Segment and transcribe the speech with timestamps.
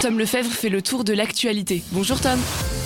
[0.00, 1.82] Tom Lefebvre fait le tour de l'actualité.
[1.90, 2.38] Bonjour Tom.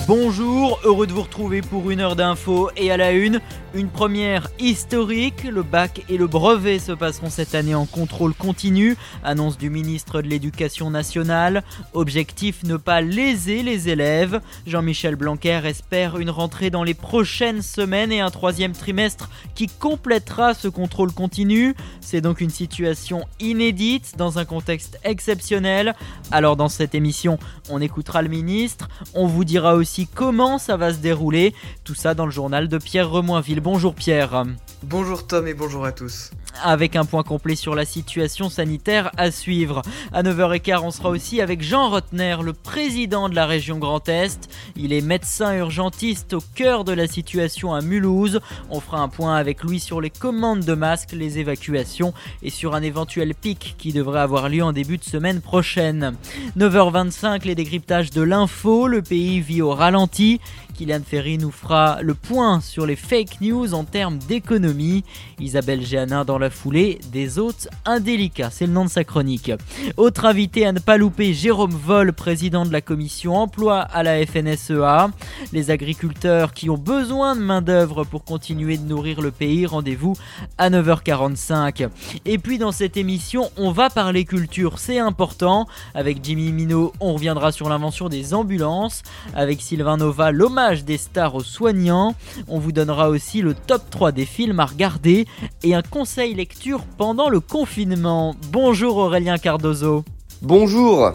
[0.07, 3.39] Bonjour, heureux de vous retrouver pour une heure d'info et à la une,
[3.73, 5.43] une première historique.
[5.43, 10.21] Le bac et le brevet se passeront cette année en contrôle continu, annonce du ministre
[10.21, 11.63] de l'Éducation nationale.
[11.93, 14.41] Objectif ne pas léser les élèves.
[14.67, 20.53] Jean-Michel Blanquer espère une rentrée dans les prochaines semaines et un troisième trimestre qui complétera
[20.53, 21.75] ce contrôle continu.
[22.01, 25.95] C'est donc une situation inédite dans un contexte exceptionnel.
[26.31, 30.93] Alors dans cette émission, on écoutera le ministre, on vous dira aussi comment ça va
[30.93, 31.55] se dérouler.
[31.83, 33.62] Tout ça dans le journal de Pierre Remoinville.
[33.63, 34.43] Bonjour Pierre.
[34.83, 36.31] Bonjour Tom et bonjour à tous
[36.61, 39.81] avec un point complet sur la situation sanitaire à suivre.
[40.11, 44.49] À 9h15, on sera aussi avec Jean Rotner, le président de la région Grand Est.
[44.75, 48.39] Il est médecin urgentiste au cœur de la situation à Mulhouse.
[48.69, 52.75] On fera un point avec lui sur les commandes de masques, les évacuations et sur
[52.75, 56.15] un éventuel pic qui devrait avoir lieu en début de semaine prochaine.
[56.57, 58.87] 9h25, les décryptages de l'info.
[58.87, 60.39] Le pays vit au ralenti.
[60.73, 65.03] Kylian Ferry nous fera le point sur les fake news en termes d'économie.
[65.39, 69.51] Isabelle Géanin dans la foulée des hôtes indélicats, c'est le nom de sa chronique.
[69.97, 74.25] Autre invité à ne pas louper, Jérôme Vol, président de la commission emploi à la
[74.25, 75.11] FNSEA.
[75.51, 80.15] Les agriculteurs qui ont besoin de main-d'œuvre pour continuer de nourrir le pays, rendez-vous
[80.57, 81.89] à 9h45.
[82.25, 85.67] Et puis dans cette émission, on va parler culture, c'est important.
[85.93, 89.03] Avec Jimmy Minot, on reviendra sur l'invention des ambulances.
[89.35, 92.15] Avec Sylvain Nova, l'hommage des stars aux soignants.
[92.47, 95.27] On vous donnera aussi le top 3 des films à regarder
[95.61, 98.35] et un conseil lecture pendant le confinement.
[98.51, 100.05] Bonjour Aurélien Cardozo.
[100.41, 101.11] Bonjour.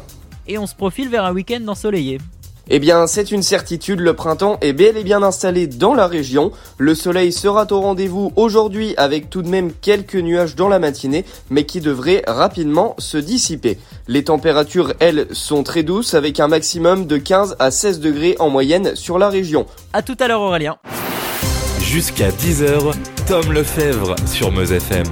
[0.47, 2.19] Et on se profile vers un week-end ensoleillé.
[2.71, 6.53] Eh bien, c'est une certitude, le printemps est bel et bien installé dans la région.
[6.77, 11.25] Le soleil sera au rendez-vous aujourd'hui avec tout de même quelques nuages dans la matinée,
[11.49, 13.79] mais qui devraient rapidement se dissiper.
[14.07, 18.51] Les températures, elles, sont très douces avec un maximum de 15 à 16 degrés en
[18.51, 19.65] moyenne sur la région.
[19.95, 20.77] A tout à l'heure Aurélien.
[21.81, 22.93] Jusqu'à 10h,
[23.27, 25.07] Tom Lefebvre sur Meuse FM.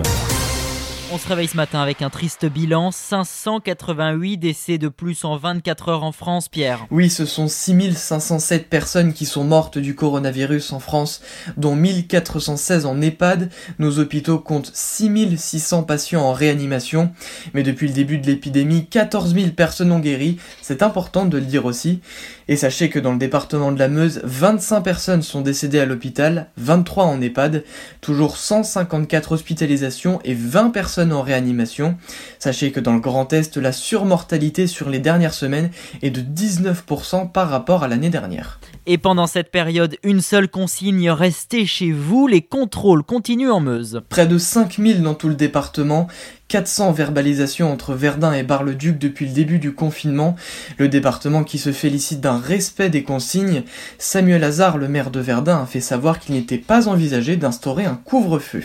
[1.17, 5.89] On se réveille ce matin avec un triste bilan, 588 décès de plus en 24
[5.89, 6.87] heures en France, Pierre.
[6.91, 11.23] Oui, ce sont 6507 personnes qui sont mortes du coronavirus en France,
[11.57, 13.49] dont 1416 en EHPAD.
[13.79, 17.11] Nos hôpitaux comptent 6600 patients en réanimation,
[17.55, 21.47] mais depuis le début de l'épidémie, 14 000 personnes ont guéri, c'est important de le
[21.47, 22.03] dire aussi.
[22.49, 26.51] Et sachez que dans le département de la Meuse, 25 personnes sont décédées à l'hôpital,
[26.59, 27.65] 23 en EHPAD,
[28.03, 31.97] toujours 154 hospitalisations et 20 personnes en réanimation.
[32.39, 35.71] Sachez que dans le Grand Est, la surmortalité sur les dernières semaines
[36.03, 38.61] est de 19% par rapport à l'année dernière.
[38.87, 44.03] Et pendant cette période, une seule consigne, restez chez vous, les contrôles continuent en Meuse.
[44.09, 46.07] Près de 5000 dans tout le département,
[46.49, 50.37] 400 verbalisations entre Verdun et Bar-le-Duc depuis le début du confinement,
[50.79, 53.65] le département qui se félicite d'un respect des consignes.
[53.99, 58.01] Samuel Hazard, le maire de Verdun, a fait savoir qu'il n'était pas envisagé d'instaurer un
[58.05, 58.63] couvre-feu.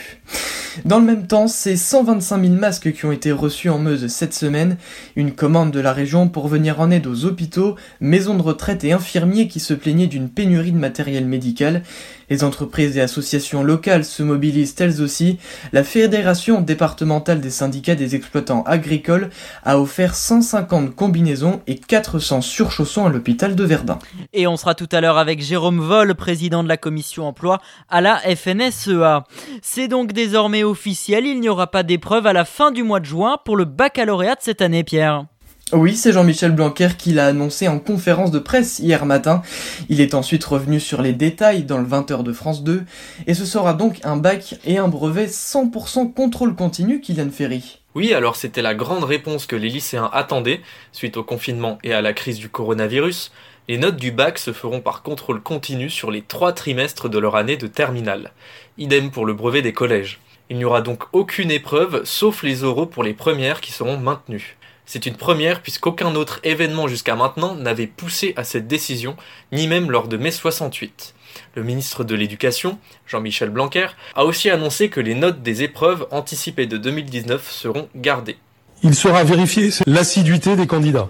[0.86, 4.34] Dans le même temps, c'est 125 000 masques qui ont été reçus en Meuse cette
[4.34, 4.78] semaine,
[5.16, 8.94] une commande de la région pour venir en aide aux hôpitaux, maisons de retraite et
[8.94, 11.84] infirmiers qui se plaignaient d'une pénurie de matériel médical.
[12.32, 15.38] Les entreprises et associations locales se mobilisent elles aussi.
[15.74, 19.30] La Fédération départementale des syndicats des exploitants agricoles
[19.66, 24.00] a offert 150 combinaisons et 400 surchaussons à l'hôpital de Verdun.
[24.32, 27.60] Et on sera tout à l'heure avec Jérôme Vol, président de la commission emploi
[27.90, 29.26] à la FNSEA.
[29.62, 33.06] C'est donc désormais officiel, il n'y aura pas d'épreuve à la fin du mois de
[33.06, 35.26] juin pour le baccalauréat de cette année, Pierre.
[35.74, 39.42] Oui, c'est Jean-Michel Blanquer qui l'a annoncé en conférence de presse hier matin.
[39.88, 42.84] Il est ensuite revenu sur les détails dans le 20h de France 2,
[43.26, 47.80] et ce sera donc un bac et un brevet 100% contrôle continu, Kylian Ferry.
[47.96, 50.60] Oui, alors c'était la grande réponse que les lycéens attendaient
[50.92, 53.32] suite au confinement et à la crise du coronavirus.
[53.70, 57.38] Les notes du bac se feront par contrôle continu sur les trois trimestres de leur
[57.38, 58.32] année de terminale.
[58.78, 60.20] Idem pour le brevet des collèges.
[60.50, 64.58] Il n'y aura donc aucune épreuve sauf les oraux pour les premières qui seront maintenues.
[64.86, 69.16] C'est une première puisqu'aucun autre événement jusqu'à maintenant n'avait poussé à cette décision,
[69.52, 71.14] ni même lors de mai 68.
[71.56, 76.66] Le ministre de l'Éducation, Jean-Michel Blanquer, a aussi annoncé que les notes des épreuves anticipées
[76.66, 78.38] de 2019 seront gardées.
[78.84, 81.10] Il sera vérifié l'assiduité des candidats.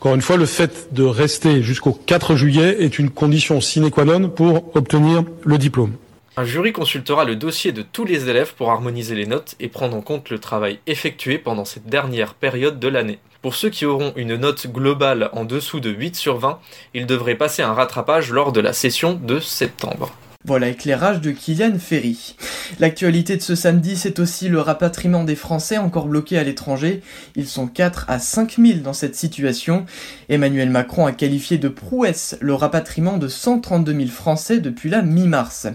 [0.00, 4.04] Encore une fois, le fait de rester jusqu'au 4 juillet est une condition sine qua
[4.04, 5.94] non pour obtenir le diplôme.
[6.38, 9.96] Un jury consultera le dossier de tous les élèves pour harmoniser les notes et prendre
[9.96, 13.18] en compte le travail effectué pendant cette dernière période de l'année.
[13.42, 16.60] Pour ceux qui auront une note globale en dessous de 8 sur 20,
[16.94, 20.12] ils devraient passer un rattrapage lors de la session de septembre.
[20.48, 22.34] Voilà éclairage de Kylian Ferry.
[22.80, 27.02] L'actualité de ce samedi, c'est aussi le rapatriement des Français encore bloqués à l'étranger.
[27.36, 29.84] Ils sont 4 à 5 000 dans cette situation.
[30.30, 35.66] Emmanuel Macron a qualifié de prouesse le rapatriement de 132 000 Français depuis la mi-mars.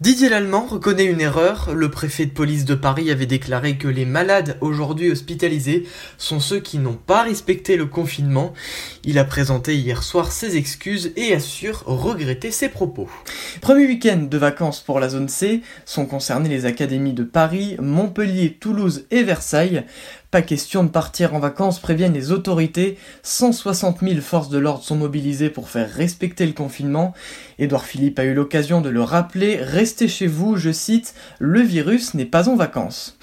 [0.00, 1.72] Didier Lallemand reconnaît une erreur.
[1.74, 5.86] Le préfet de police de Paris avait déclaré que les malades aujourd'hui hospitalisés
[6.18, 8.52] sont ceux qui n'ont pas respecté le confinement.
[9.04, 13.08] Il a présenté hier soir ses excuses et assure regretter ses propos.
[13.62, 19.06] Premier de vacances pour la zone C sont concernés les académies de Paris, Montpellier, Toulouse
[19.12, 19.84] et Versailles.
[20.32, 22.98] Pas question de partir en vacances, préviennent les autorités.
[23.22, 27.14] 160 000 forces de l'ordre sont mobilisées pour faire respecter le confinement.
[27.60, 32.14] Édouard Philippe a eu l'occasion de le rappeler, restez chez vous, je cite, le virus
[32.14, 33.16] n'est pas en vacances.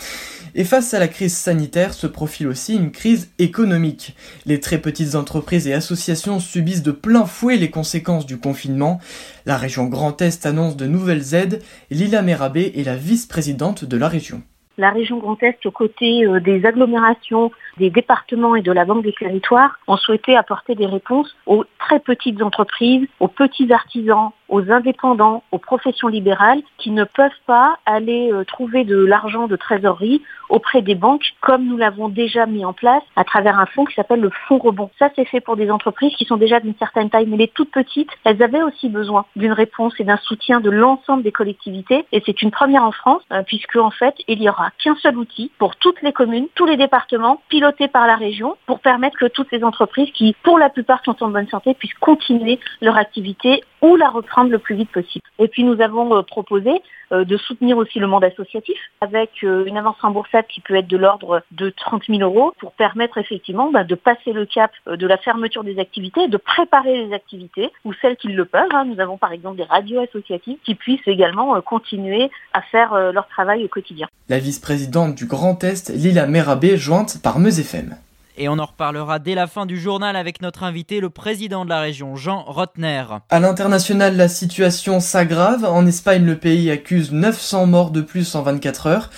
[0.55, 4.15] Et face à la crise sanitaire se profile aussi une crise économique.
[4.45, 8.99] Les très petites entreprises et associations subissent de plein fouet les conséquences du confinement.
[9.45, 11.61] La région Grand Est annonce de nouvelles aides.
[11.91, 14.41] Lila Merabé est la vice-présidente de la région
[14.79, 19.03] la région Grand Est, aux côtés euh, des agglomérations, des départements et de la Banque
[19.03, 24.71] des territoires, ont souhaité apporter des réponses aux très petites entreprises, aux petits artisans, aux
[24.71, 30.21] indépendants, aux professions libérales qui ne peuvent pas aller euh, trouver de l'argent de trésorerie
[30.49, 33.93] auprès des banques comme nous l'avons déjà mis en place à travers un fonds qui
[33.93, 34.89] s'appelle le fonds rebond.
[34.97, 37.71] Ça, c'est fait pour des entreprises qui sont déjà d'une certaine taille, mais les toutes
[37.71, 42.05] petites, elles avaient aussi besoin d'une réponse et d'un soutien de l'ensemble des collectivités.
[42.11, 45.17] Et c'est une première en France, euh, puisque en fait, il y aura qu'un seul
[45.17, 49.27] outil pour toutes les communes, tous les départements, pilotés par la région, pour permettre que
[49.27, 53.63] toutes ces entreprises qui, pour la plupart, sont en bonne santé, puissent continuer leur activité
[53.81, 55.24] ou la reprendre le plus vite possible.
[55.39, 56.71] Et puis nous avons euh, proposé
[57.12, 60.88] euh, de soutenir aussi le monde associatif avec euh, une avance remboursable qui peut être
[60.88, 65.07] de l'ordre de 30 000 euros pour permettre effectivement bah, de passer le cap de
[65.07, 68.71] la fermeture des activités, de préparer les activités ou celles qui le peuvent.
[68.71, 68.86] Hein.
[68.86, 73.65] Nous avons par exemple des radios associatives qui puissent également continuer à faire leur travail
[73.65, 74.07] au quotidien.
[74.30, 77.95] La vice-présidente du Grand Est, Lila Merabé, jointe par Meuse FM.
[78.41, 81.69] Et on en reparlera dès la fin du journal avec notre invité, le président de
[81.69, 83.03] la région, Jean Rotner.
[83.30, 85.65] À l'international, la situation s'aggrave.
[85.65, 89.09] En Espagne, le pays accuse 900 morts de plus en 24 heures.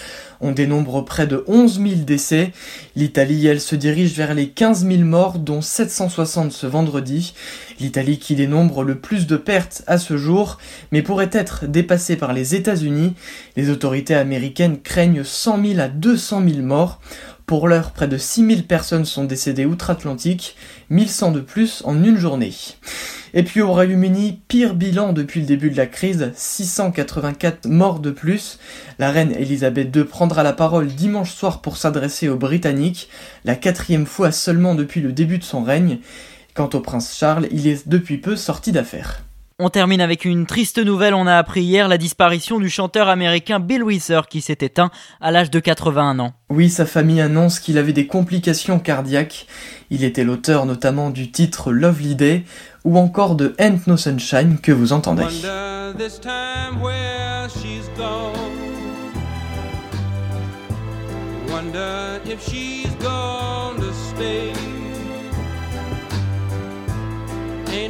[0.44, 2.52] On dénombre près de 11 000 décès.
[2.96, 7.36] L'Italie, elle, se dirige vers les 15 000 morts, dont 760 ce vendredi.
[7.80, 10.58] L'Italie qui dénombre le plus de pertes à ce jour,
[10.92, 13.14] mais pourrait être dépassée par les États-Unis.
[13.56, 17.00] Les autorités américaines craignent 100 000 à 200 000 morts.
[17.52, 20.56] Pour l'heure, près de 6000 personnes sont décédées outre-Atlantique,
[20.90, 22.54] 1100 de plus en une journée.
[23.34, 28.12] Et puis au Royaume-Uni, pire bilan depuis le début de la crise, 684 morts de
[28.12, 28.58] plus.
[29.00, 33.10] La reine Elisabeth II prendra la parole dimanche soir pour s'adresser aux Britanniques,
[33.44, 36.00] la quatrième fois seulement depuis le début de son règne.
[36.54, 39.26] Quant au prince Charles, il est depuis peu sorti d'affaires.
[39.64, 41.14] On termine avec une triste nouvelle.
[41.14, 44.90] On a appris hier la disparition du chanteur américain Bill Wither qui s'est éteint
[45.22, 46.34] à l'âge de 81 ans.
[46.50, 49.46] Oui, sa famille annonce qu'il avait des complications cardiaques.
[49.92, 52.44] Il était l'auteur notamment du titre Lovely Day
[52.86, 55.26] ou encore de Ain't No Sunshine que vous entendez.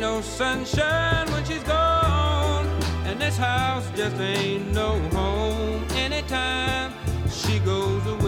[0.01, 2.65] Ain't no sunshine when she's gone,
[3.05, 6.91] and this house just ain't no home anytime
[7.29, 8.20] she goes away.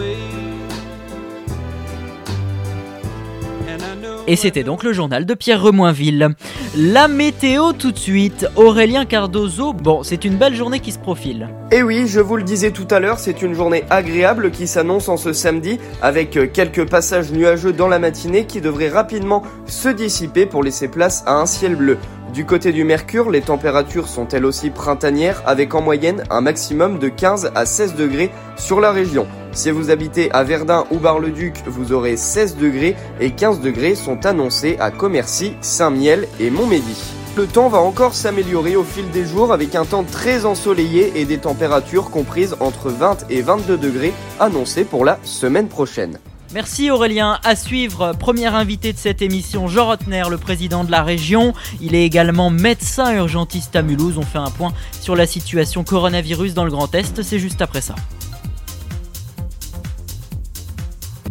[4.28, 6.30] Et c'était donc le journal de Pierre Remoinville.
[6.77, 9.74] La météo tout de suite, Aurélien Cardozo.
[9.74, 11.50] Bon, c'est une belle journée qui se profile.
[11.72, 14.68] Et eh oui, je vous le disais tout à l'heure, c'est une journée agréable qui
[14.68, 19.89] s'annonce en ce samedi avec quelques passages nuageux dans la matinée qui devraient rapidement se
[19.89, 21.98] dissiper pour laisser place à un ciel bleu.
[22.34, 26.98] Du côté du Mercure, les températures sont elles aussi printanières avec en moyenne un maximum
[26.98, 29.28] de 15 à 16 degrés sur la région.
[29.52, 34.25] Si vous habitez à Verdun ou Bar-le-Duc, vous aurez 16 degrés et 15 degrés sont
[34.25, 36.98] annoncés à Commercy, Saint-Miel et Montmédy.
[37.38, 41.25] Le temps va encore s'améliorer au fil des jours avec un temps très ensoleillé et
[41.25, 46.18] des températures comprises entre 20 et 22 degrés annoncées pour la semaine prochaine.
[46.53, 47.39] Merci Aurélien.
[47.43, 51.53] À suivre, premier invité de cette émission, Jean Rotner, le président de la région.
[51.81, 54.19] Il est également médecin urgentiste à Mulhouse.
[54.19, 57.24] On fait un point sur la situation coronavirus dans le Grand Est.
[57.24, 57.95] C'est juste après ça.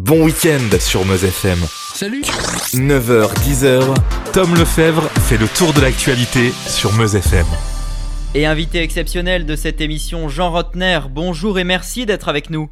[0.01, 1.59] Bon week-end sur Meuse FM.
[1.95, 2.23] Salut
[2.75, 3.95] 9h, 10h,
[4.33, 7.47] Tom Lefebvre fait le tour de l'actualité sur Meuse FM.
[8.35, 12.69] Et invité exceptionnel de cette émission, Jean Rotner, bonjour et merci d'être avec nous.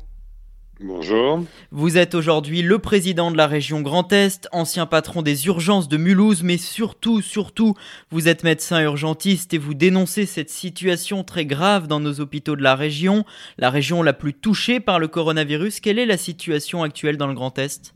[0.82, 1.44] Bonjour.
[1.70, 5.98] Vous êtes aujourd'hui le président de la région Grand Est, ancien patron des urgences de
[5.98, 7.74] Mulhouse, mais surtout, surtout,
[8.10, 12.62] vous êtes médecin urgentiste et vous dénoncez cette situation très grave dans nos hôpitaux de
[12.62, 13.26] la région,
[13.58, 15.80] la région la plus touchée par le coronavirus.
[15.80, 17.92] Quelle est la situation actuelle dans le Grand Est?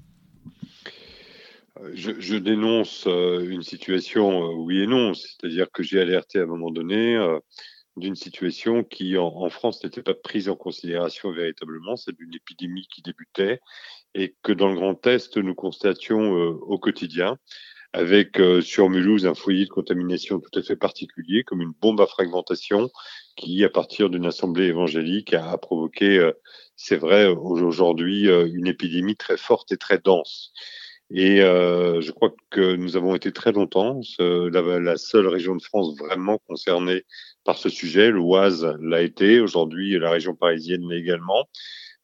[1.94, 6.46] Je, dénonce euh, une situation, euh, oui et non, c'est-à-dire que j'ai alerté à un
[6.46, 7.38] moment donné euh,
[7.96, 13.02] d'une situation qui en, France n'était pas prise en considération véritablement, c'est une épidémie qui
[13.02, 13.60] débutait
[14.14, 17.38] et que dans le Grand Est, nous constations euh, au quotidien
[17.94, 22.00] avec euh, sur Mulhouse un foyer de contamination tout à fait particulier, comme une bombe
[22.00, 22.90] à fragmentation
[23.36, 26.32] qui, à partir d'une assemblée évangélique, a, provoqué, euh,
[26.74, 30.52] c'est vrai, aujourd'hui, une épidémie très forte et très dense.
[31.10, 35.62] Et euh, je crois que nous avons été très longtemps la, la, seule région de
[35.62, 37.04] France vraiment concernée
[37.44, 38.10] par ce sujet.
[38.10, 41.48] L'Oise l'a été, aujourd'hui la région parisienne l'est également.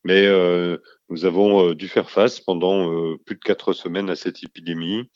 [0.04, 0.78] Mais euh,
[1.10, 5.10] nous avons euh, dû faire face pendant euh, plus de quatre semaines à cette épidémie.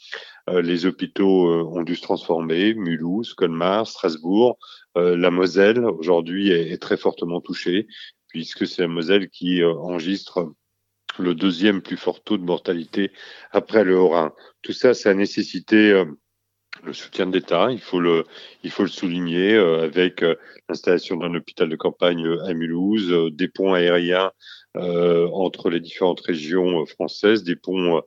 [0.50, 4.59] Euh, les hôpitaux ont dû se transformer, Mulhouse, Colmar, Strasbourg.
[4.97, 7.87] la Moselle, aujourd'hui, est, est, très fortement touchée,
[8.28, 10.54] puisque c'est la Moselle qui enregistre
[11.19, 13.12] le deuxième plus fort taux de mortalité
[13.52, 14.33] après le Haut-Rhin.
[14.62, 16.04] Tout ça, ça a nécessité euh,
[16.83, 18.25] le soutien de l'État, il faut le,
[18.62, 20.35] il faut le souligner, euh, avec euh,
[20.69, 24.33] l'installation d'un hôpital de campagne à Mulhouse, des ponts aériens
[24.76, 28.02] entre les différentes régions françaises, des ponts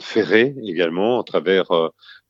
[0.00, 1.66] ferrés également, à travers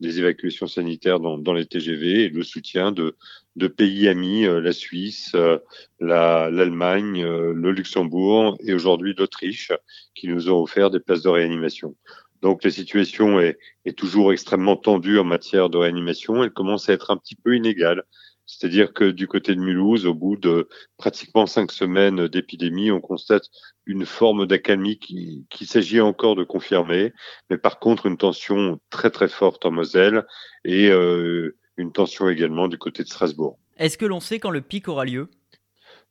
[0.00, 3.16] des évacuations sanitaires dans, dans, les TGV et le soutien de,
[3.58, 5.58] de pays amis, euh, la Suisse, euh,
[6.00, 9.72] l'Allemagne, euh, le Luxembourg et aujourd'hui l'Autriche,
[10.14, 11.94] qui nous ont offert des places de réanimation.
[12.42, 16.42] Donc la situation est, est, toujours extrêmement tendue en matière de réanimation.
[16.42, 18.04] Elle commence à être un petit peu inégale.
[18.48, 23.44] C'est-à-dire que du côté de Mulhouse, au bout de pratiquement cinq semaines d'épidémie, on constate
[23.84, 27.12] une forme d'accalmie qui, qui s'agit encore de confirmer,
[27.50, 30.24] mais par contre une tension très très forte en Moselle
[30.64, 33.58] et euh, une tension également du côté de Strasbourg.
[33.76, 35.28] Est-ce que l'on sait quand le pic aura lieu?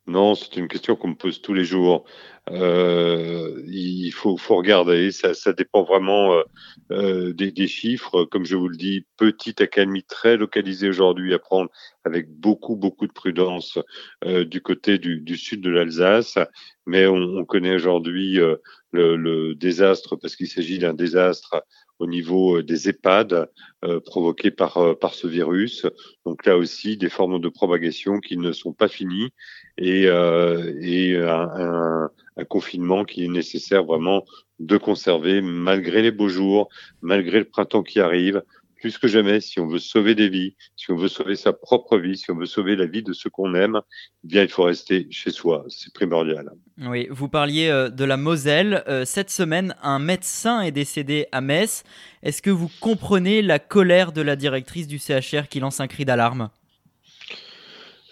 [0.06, 2.06] Non, c'est une question qu'on me pose tous les jours.
[2.52, 6.44] Euh, il faut, faut regarder, ça, ça dépend vraiment euh,
[6.92, 8.26] euh, des, des, chiffres.
[8.26, 11.70] Comme je vous le dis, petite accalmie très localisée aujourd'hui à prendre
[12.06, 13.78] avec beaucoup, beaucoup de prudence
[14.24, 16.38] euh, du côté du, du, sud de l'Alsace.
[16.86, 18.56] Mais on, on connaît aujourd'hui euh,
[18.92, 21.64] le, le, désastre parce qu'il s'agit d'un désastre
[22.00, 23.50] au niveau euh, des EHPAD
[23.86, 25.86] euh, provoqués par, euh, par ce virus.
[26.26, 29.30] Donc là aussi, des formes de propagation qui ne sont pas finies
[29.78, 34.26] et, et un, un, confinement qui est nécessaire vraiment
[34.60, 36.70] de conserver malgré les beaux jours,
[37.02, 38.42] malgré le printemps qui arrive,
[38.78, 41.98] plus que jamais, si on veut sauver des vies, si on veut sauver sa propre
[41.98, 43.82] vie, si on veut sauver la vie de ceux qu'on aime,
[44.24, 45.66] eh bien il faut rester chez soi.
[45.68, 46.50] C'est primordial.
[46.86, 48.84] Oui, vous parliez euh, de la Moselle.
[48.88, 51.84] Euh, cette semaine, un médecin est décédé à Metz.
[52.24, 56.06] Est-ce que vous comprenez la colère de la directrice du CHR qui lance un cri
[56.06, 56.50] d'alarme?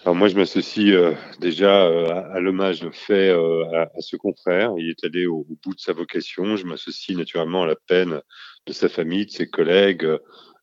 [0.06, 4.70] Alors moi, je m'associe euh, déjà à, l'hommage fait à, ce confrère.
[4.78, 6.54] Il est allé au, bout de sa vocation.
[6.54, 8.20] Je m'associe naturellement à la peine
[8.68, 10.06] de sa famille, de ses collègues,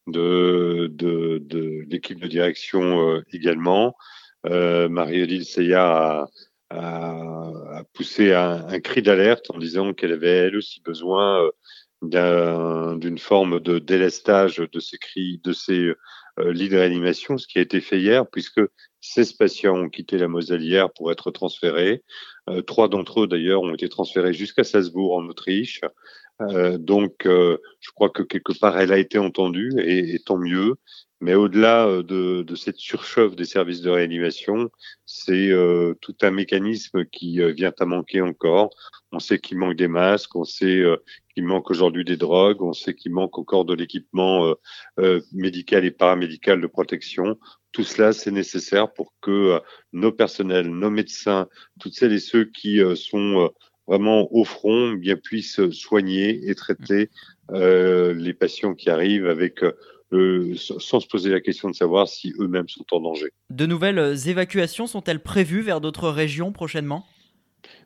[0.08, 0.90] de,
[1.90, 3.98] l'équipe de direction euh, également.
[4.46, 6.30] Euh, Marie-Odile Seyard
[6.70, 11.50] a, poussé un, cri d'alerte en disant qu'elle avait elle aussi besoin
[12.14, 15.92] euh, d'une forme de délestage de ces cris, de ces
[16.40, 18.62] euh, lits de réanimation, ce qui a été fait hier, puisque
[19.02, 22.04] 16 patients ont quitté la Moselle hier pour être transférés.
[22.50, 25.82] Euh, trois d'entre eux, d'ailleurs, ont été transférés jusqu'à Salzbourg, en Autriche.
[26.42, 30.38] Euh, donc, euh, je crois que quelque part, elle a été entendue, et, et tant
[30.38, 30.76] mieux.
[31.24, 34.70] Mais au-delà euh, de, de, cette surchauffe des services de réanimation,
[35.06, 38.72] c'est euh, tout un mécanisme qui euh, vient à manquer encore.
[39.14, 40.84] On sait qu'il manque des masques, on sait
[41.34, 44.56] qu'il manque aujourd'hui des drogues, on sait qu'il manque encore de l'équipement
[45.32, 47.38] médical et paramédical de protection.
[47.72, 49.62] Tout cela, c'est nécessaire pour que
[49.92, 51.48] nos personnels, nos médecins,
[51.80, 53.52] toutes celles et ceux qui sont
[53.88, 57.10] vraiment au front, bien puissent soigner et traiter
[57.52, 59.64] euh, les patients qui arrivent avec
[60.14, 63.32] euh, sans se poser la question de savoir si eux-mêmes sont en danger.
[63.50, 67.06] De nouvelles évacuations sont-elles prévues vers d'autres régions prochainement?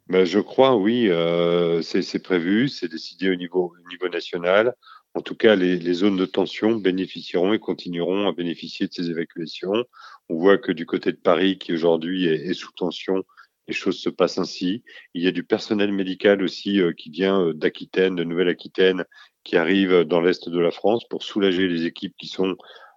[0.10, 1.08] Ben, Je crois, oui.
[1.10, 4.74] Euh, c'est prévu, c'est décidé au niveau, au niveau national.
[5.14, 9.10] En tout cas, les, les, zones de tension bénéficieront et continueront à bénéficier de ces
[9.10, 9.86] évacuations.
[10.30, 13.24] On voit que du côté de Paris, qui aujourd'hui est, est, sous tension,
[13.68, 14.84] les choses se passent ainsi.
[15.14, 19.06] Il y a du personnel médical aussi euh, qui vient euh, d'Aquitaine, de Nouvelle-Aquitaine,
[19.44, 22.56] qui arrive dans l'est de la France pour soulager les équipes qui sont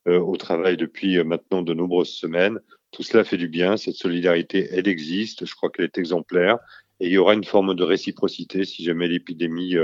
[0.09, 2.59] euh, au travail depuis euh, maintenant de nombreuses semaines.
[2.91, 3.77] Tout cela fait du bien.
[3.77, 5.45] Cette solidarité, elle existe.
[5.45, 6.59] Je crois qu'elle est exemplaire.
[7.01, 9.77] et il y aura une forme de réciprocité si jamais l'épidémie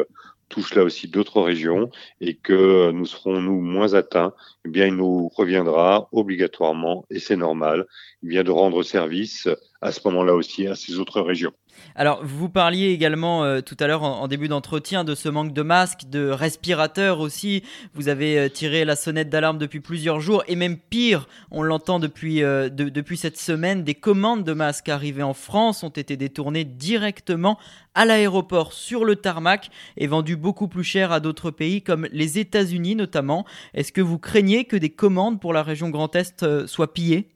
[0.49, 1.91] touche là aussi d'autres régions
[2.21, 4.33] et que nous serons nous moins atteints,
[4.65, 7.87] eh bien il nous reviendra obligatoirement et c'est normal,
[8.23, 9.49] eh bien de rendre service
[9.87, 11.53] à ce moment-là aussi à ces autres régions.
[11.95, 15.63] Alors, vous parliez également euh, tout à l'heure en, début d'entretien de ce manque de
[15.63, 17.63] masques, de respirateurs aussi.
[17.95, 22.01] Vous avez euh, tiré la sonnette d'alarme depuis plusieurs jours et même pire, on l'entend
[22.01, 26.65] depuis, euh, depuis cette semaine, des commandes de masques arrivées en France ont été détournées
[26.65, 27.59] directement
[27.95, 32.39] à l'aéroport sur le tarmac et vendues beaucoup plus cher à d'autres pays comme les
[32.39, 33.47] États-Unis notamment.
[33.75, 37.36] Est-ce que vous craignez que des commandes pour la région Grand Est soient pillées?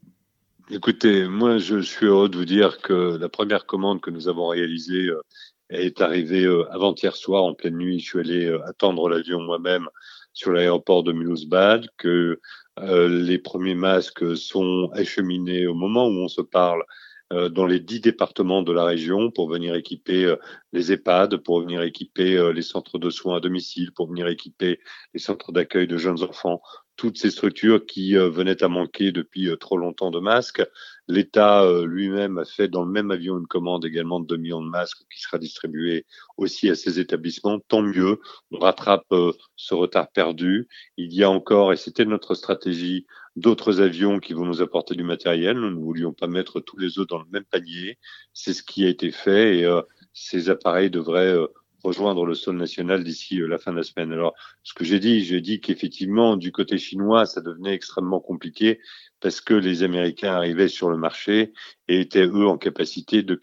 [0.72, 4.46] Écoutez, moi, je suis heureux de vous dire que la première commande que nous avons
[4.46, 5.20] réalisée euh,
[5.68, 7.98] est arrivée euh, avant-hier soir en pleine nuit.
[7.98, 9.88] Je suis allé euh, attendre l'avion moi-même
[10.32, 12.38] sur l'aéroport de Mulhouse-Bad, que
[12.78, 16.82] les premiers masques sont acheminés au moment où on se parle
[17.30, 20.34] dans les dix départements de la région pour venir équiper
[20.72, 24.80] les EHPAD, pour venir équiper les centres de soins à domicile, pour venir équiper
[25.12, 26.62] les centres d'accueil de jeunes enfants
[26.96, 30.62] toutes ces structures qui euh, venaient à manquer depuis euh, trop longtemps de masques.
[31.08, 34.62] L'État euh, lui-même a fait dans le même avion une commande également de 2 millions
[34.62, 36.04] de masques qui sera distribuée
[36.36, 37.58] aussi à ces établissements.
[37.58, 38.20] Tant mieux,
[38.50, 39.06] on rattrape
[39.56, 40.68] ce retard perdu.
[40.98, 45.04] Il y a encore, et c'était notre stratégie, d'autres avions qui vont nous apporter du
[45.04, 45.56] matériel.
[45.58, 47.98] Nous ne voulions pas mettre tous les œufs dans le même panier.
[48.34, 49.80] C'est ce qui a été fait et
[50.12, 51.34] ces appareils devraient
[51.82, 54.12] rejoindre le sol national d'ici euh, la fin de la semaine.
[54.12, 58.80] Alors, ce que j'ai dit, j'ai dit qu'effectivement, du côté chinois, ça devenait extrêmement compliqué
[59.20, 61.52] parce que les Américains arrivaient sur le marché
[61.88, 63.34] et étaient, eux, en capacité de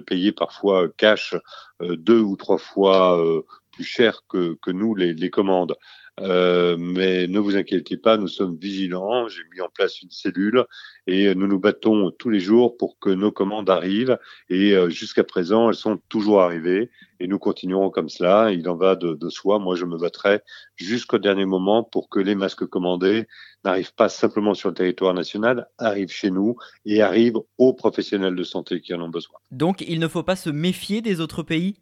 [0.00, 1.34] payer, parfois cash
[1.80, 5.74] euh, deux ou trois fois euh, plus cher que, nous, les commandes.
[6.22, 9.28] Euh, mais ne vous inquiétez pas, nous sommes vigilants.
[9.28, 10.64] J'ai mis en place une cellule
[11.06, 14.18] et nous nous battons tous les jours pour que nos commandes arrivent.
[14.48, 18.52] Et euh, jusqu'à présent, elles sont toujours arrivées et nous continuerons comme cela.
[18.52, 19.58] Il en va de, de soi.
[19.58, 20.40] Moi, je me battrai
[20.76, 23.26] jusqu'au dernier moment pour que les masques commandés
[23.64, 28.44] n'arrivent pas simplement sur le territoire national, arrivent chez nous et arrivent aux professionnels de
[28.44, 29.38] santé qui en ont besoin.
[29.50, 31.76] Donc, il ne faut pas se méfier des autres pays?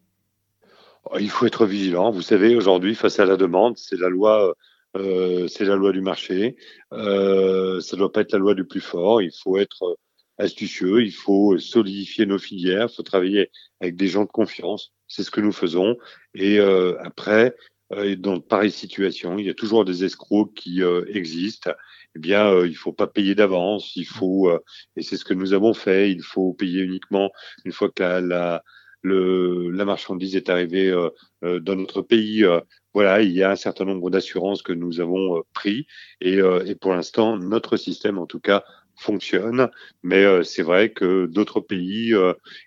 [1.18, 2.10] Il faut être vigilant.
[2.10, 4.54] Vous savez, aujourd'hui, face à la demande, c'est la loi,
[4.96, 6.56] euh, c'est la loi du marché.
[6.92, 9.22] Euh, ça ne doit pas être la loi du plus fort.
[9.22, 9.98] Il faut être
[10.38, 11.02] astucieux.
[11.02, 12.88] Il faut solidifier nos filières.
[12.90, 14.92] Il faut travailler avec des gens de confiance.
[15.08, 15.96] C'est ce que nous faisons.
[16.34, 17.54] Et euh, après,
[17.92, 21.72] euh, dans pareille situation, il y a toujours des escrocs qui euh, existent.
[22.14, 23.96] Eh bien, euh, il faut pas payer d'avance.
[23.96, 24.50] Il faut,
[24.96, 26.10] et c'est ce que nous avons fait.
[26.12, 27.30] Il faut payer uniquement
[27.64, 28.62] une fois que la, la
[29.02, 31.10] le, la marchandise est arrivée euh,
[31.44, 32.44] euh, dans notre pays.
[32.44, 32.60] Euh,
[32.94, 35.86] voilà, il y a un certain nombre d'assurances que nous avons pris
[36.20, 38.64] et, et pour l'instant, notre système, en tout cas,
[38.96, 39.70] fonctionne.
[40.02, 42.12] Mais c'est vrai que d'autres pays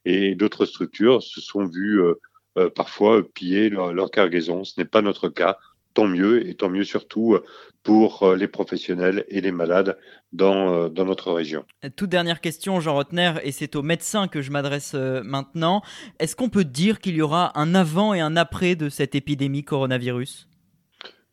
[0.06, 2.02] et d'autres structures se sont vus
[2.74, 4.64] parfois piller leur, leur cargaison.
[4.64, 5.58] Ce n'est pas notre cas
[5.94, 7.44] tant mieux, et tant mieux surtout euh,
[7.84, 9.98] pour euh, les professionnels et les malades
[10.32, 11.66] dans, euh, dans notre région.
[11.96, 15.82] Toute dernière question, Jean Rotner, et c'est aux médecins que je m'adresse maintenant.
[16.20, 19.64] Est-ce qu'on peut dire qu'il y aura un avant et un après de cette épidémie
[19.64, 20.48] coronavirus?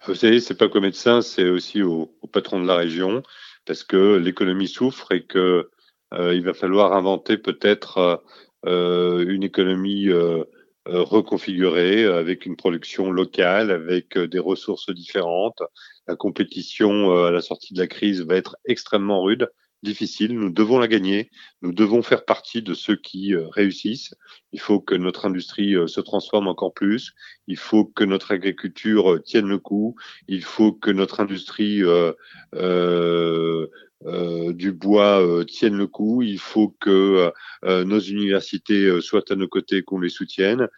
[0.07, 3.23] Vous savez, c'est pas qu'aux médecins, c'est aussi aux, patrons de la région,
[3.67, 5.69] parce que l'économie souffre et que
[6.13, 8.21] il va falloir inventer peut-être
[8.67, 10.45] une économie euh,
[10.87, 15.63] reconfiguré euh, avec une production locale, avec euh, des ressources différentes.
[16.07, 19.49] La compétition à la sortie de la crise va être extrêmement rude,
[19.83, 20.35] difficile.
[20.35, 21.31] Nous devons la gagner.
[21.63, 24.15] Nous devons faire partie de ceux qui réussissent.
[24.53, 27.15] Il faut que notre industrie se transforme encore plus.
[27.47, 29.95] Il faut que notre agriculture tienne le coup.
[30.27, 32.13] Il faut que notre industrie euh,
[32.55, 33.69] euh,
[34.05, 36.23] du bois euh, tiennent le coup.
[36.23, 37.33] Il faut que
[37.65, 40.69] euh, nos universités soient à nos côtés, qu'on les soutienne.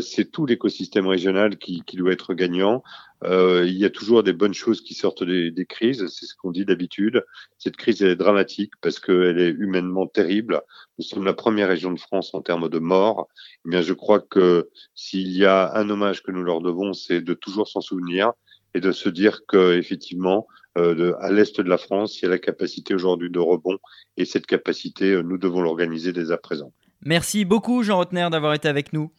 [0.00, 2.82] c'est tout l'écosystème régional qui, qui, doit être gagnant.
[3.24, 6.50] il y a toujours des bonnes choses qui sortent des, des crises, c'est ce qu'on
[6.50, 7.24] dit d'habitude.
[7.58, 10.62] Cette crise elle est dramatique parce qu'elle est humainement terrible.
[10.98, 13.28] Nous sommes la première région de France en termes de morts.
[13.64, 17.20] Eh bien, je crois que s'il y a un hommage que nous leur devons, c'est
[17.20, 18.32] de toujours s'en souvenir
[18.74, 20.46] et de se dire que effectivement,
[20.78, 23.78] euh, à l'est de la France, il y a la capacité aujourd'hui de rebond
[24.16, 26.72] et cette capacité, euh, nous devons l'organiser dès à présent.
[27.04, 29.10] Merci beaucoup Jean Rotner d'avoir été avec nous.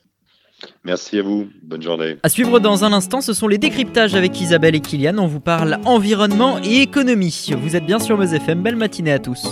[0.83, 2.17] Merci à vous, bonne journée.
[2.21, 5.17] À suivre dans un instant, ce sont les décryptages avec Isabelle et Kylian.
[5.17, 7.49] On vous parle environnement et économie.
[7.57, 9.47] Vous êtes bien sur Meuse FM, belle matinée à tous.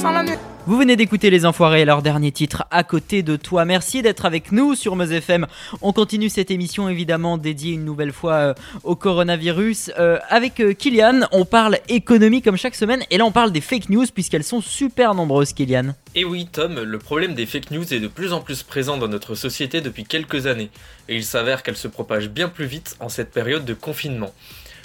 [0.00, 0.22] Sans la
[0.64, 3.64] Vous venez d'écouter Les Enfoirés, leur dernier titre à côté de toi.
[3.64, 5.48] Merci d'être avec nous sur Meuse FM.
[5.80, 9.90] On continue cette émission évidemment dédiée une nouvelle fois euh, au coronavirus.
[9.98, 13.60] Euh, avec euh, Kylian, on parle économie comme chaque semaine et là on parle des
[13.60, 15.96] fake news puisqu'elles sont super nombreuses, Kylian.
[16.14, 19.08] Et oui, Tom, le problème des fake news est de plus en plus présent dans
[19.08, 20.70] notre société depuis quelques années
[21.08, 24.32] et il s'avère qu'elles se propagent bien plus vite en cette période de confinement.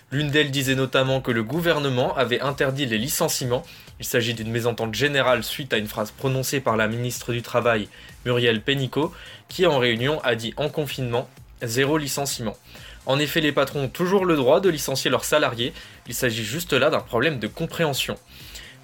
[0.10, 3.64] L'une d'elles disait notamment que le gouvernement avait interdit les licenciements.
[4.00, 7.88] Il s'agit d'une mésentente générale suite à une phrase prononcée par la ministre du Travail,
[8.26, 9.12] Muriel Pénicaud,
[9.50, 11.28] qui en réunion a dit en confinement
[11.64, 12.56] zéro licenciement.
[13.08, 15.74] En effet, les patrons ont toujours le droit de licencier leurs salariés,
[16.08, 18.18] il s'agit juste là d'un problème de compréhension.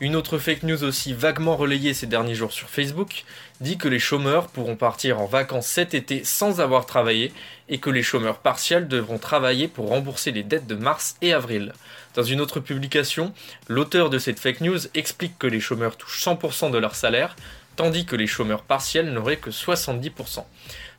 [0.03, 3.23] Une autre fake news aussi vaguement relayée ces derniers jours sur Facebook
[3.61, 7.31] dit que les chômeurs pourront partir en vacances cet été sans avoir travaillé
[7.69, 11.71] et que les chômeurs partiels devront travailler pour rembourser les dettes de mars et avril.
[12.15, 13.33] Dans une autre publication,
[13.69, 17.37] l'auteur de cette fake news explique que les chômeurs touchent 100% de leur salaire,
[17.77, 20.43] tandis que les chômeurs partiels n'auraient que 70%.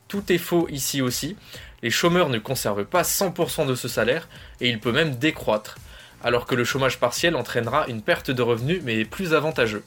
[0.09, 1.37] Tout est faux ici aussi,
[1.83, 4.31] les chômeurs ne conservent pas 100% de ce salaire
[4.63, 5.77] et il peut même décroître
[6.25, 9.85] alors que le chômage partiel entraînera une perte de revenus mais plus avantageux.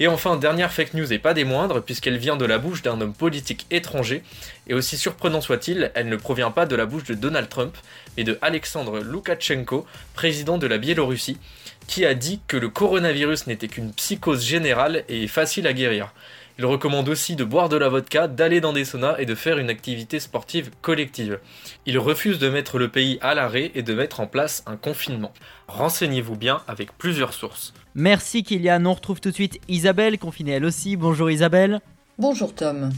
[0.00, 3.00] Et enfin, dernière fake news et pas des moindres, puisqu'elle vient de la bouche d'un
[3.00, 4.22] homme politique étranger,
[4.66, 7.76] et aussi surprenant soit-il, elle ne provient pas de la bouche de Donald Trump,
[8.16, 11.38] mais de Alexandre Loukachenko, président de la Biélorussie,
[11.86, 16.12] qui a dit que le coronavirus n'était qu'une psychose générale et facile à guérir.
[16.58, 19.58] Il recommande aussi de boire de la vodka, d'aller dans des saunas et de faire
[19.58, 21.38] une activité sportive collective.
[21.86, 25.32] Il refuse de mettre le pays à l'arrêt et de mettre en place un confinement.
[25.68, 27.72] Renseignez-vous bien avec plusieurs sources.
[27.94, 30.96] Merci Kylian, on retrouve tout de suite Isabelle, confinée elle aussi.
[30.96, 31.80] Bonjour Isabelle.
[32.18, 32.90] Bonjour Tom.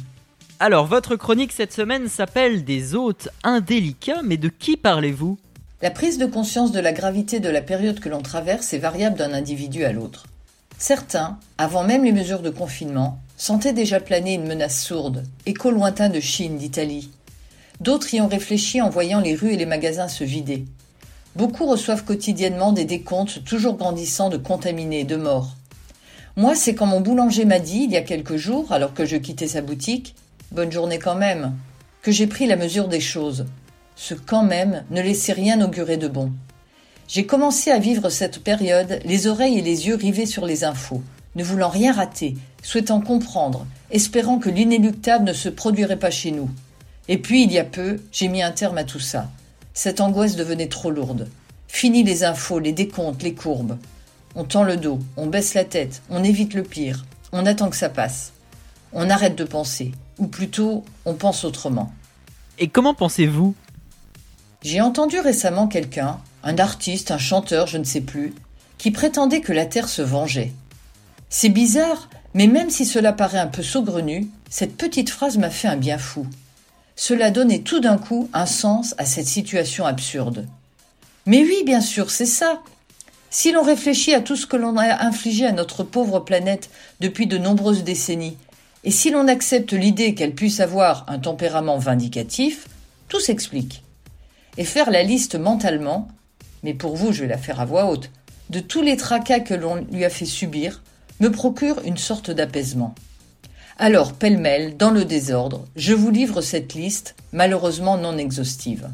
[0.60, 5.38] Alors, votre chronique cette semaine s'appelle Des hôtes indélicats, mais de qui parlez-vous?
[5.82, 9.18] La prise de conscience de la gravité de la période que l'on traverse est variable
[9.18, 10.26] d'un individu à l'autre.
[10.78, 16.08] Certains, avant même les mesures de confinement, sentaient déjà planer une menace sourde, écho lointain
[16.08, 17.10] de Chine, d'Italie.
[17.80, 20.64] D'autres y ont réfléchi en voyant les rues et les magasins se vider.
[21.36, 25.56] Beaucoup reçoivent quotidiennement des décomptes toujours grandissants de contaminés de morts.
[26.36, 29.16] Moi, c'est quand mon boulanger m'a dit, il y a quelques jours, alors que je
[29.16, 30.14] quittais sa boutique,
[30.54, 31.56] Bonne journée quand même,
[32.00, 33.46] que j'ai pris la mesure des choses.
[33.96, 36.30] Ce quand même ne laissait rien augurer de bon.
[37.08, 41.02] J'ai commencé à vivre cette période, les oreilles et les yeux rivés sur les infos,
[41.36, 46.50] ne voulant rien rater, souhaitant comprendre, espérant que l'inéluctable ne se produirait pas chez nous.
[47.08, 49.30] Et puis, il y a peu, j'ai mis un terme à tout ça.
[49.74, 51.28] Cette angoisse devenait trop lourde.
[51.68, 53.76] Fini les infos, les décomptes, les courbes.
[54.36, 57.76] On tend le dos, on baisse la tête, on évite le pire, on attend que
[57.76, 58.32] ça passe.
[58.92, 61.92] On arrête de penser, ou plutôt, on pense autrement.
[62.58, 63.54] Et comment pensez-vous?
[64.62, 68.34] J'ai entendu récemment quelqu'un, un artiste, un chanteur, je ne sais plus,
[68.78, 70.52] qui prétendait que la Terre se vengeait.
[71.36, 75.66] C'est bizarre, mais même si cela paraît un peu saugrenu, cette petite phrase m'a fait
[75.66, 76.28] un bien fou.
[76.94, 80.46] Cela donnait tout d'un coup un sens à cette situation absurde.
[81.26, 82.62] Mais oui, bien sûr, c'est ça.
[83.30, 86.70] Si l'on réfléchit à tout ce que l'on a infligé à notre pauvre planète
[87.00, 88.36] depuis de nombreuses décennies,
[88.84, 92.68] et si l'on accepte l'idée qu'elle puisse avoir un tempérament vindicatif,
[93.08, 93.82] tout s'explique.
[94.56, 96.06] Et faire la liste mentalement,
[96.62, 98.12] mais pour vous je vais la faire à voix haute,
[98.50, 100.80] de tous les tracas que l'on lui a fait subir,
[101.20, 102.94] me procure une sorte d'apaisement.
[103.78, 108.88] Alors, pêle-mêle, dans le désordre, je vous livre cette liste, malheureusement non exhaustive.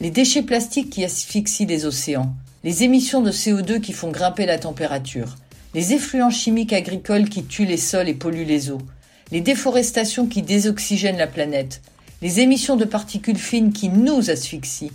[0.00, 2.34] Les déchets plastiques qui asphyxient les océans,
[2.64, 5.36] les émissions de CO2 qui font grimper la température,
[5.74, 8.82] les effluents chimiques agricoles qui tuent les sols et polluent les eaux,
[9.30, 11.80] les déforestations qui désoxygènent la planète,
[12.22, 14.92] les émissions de particules fines qui nous asphyxient,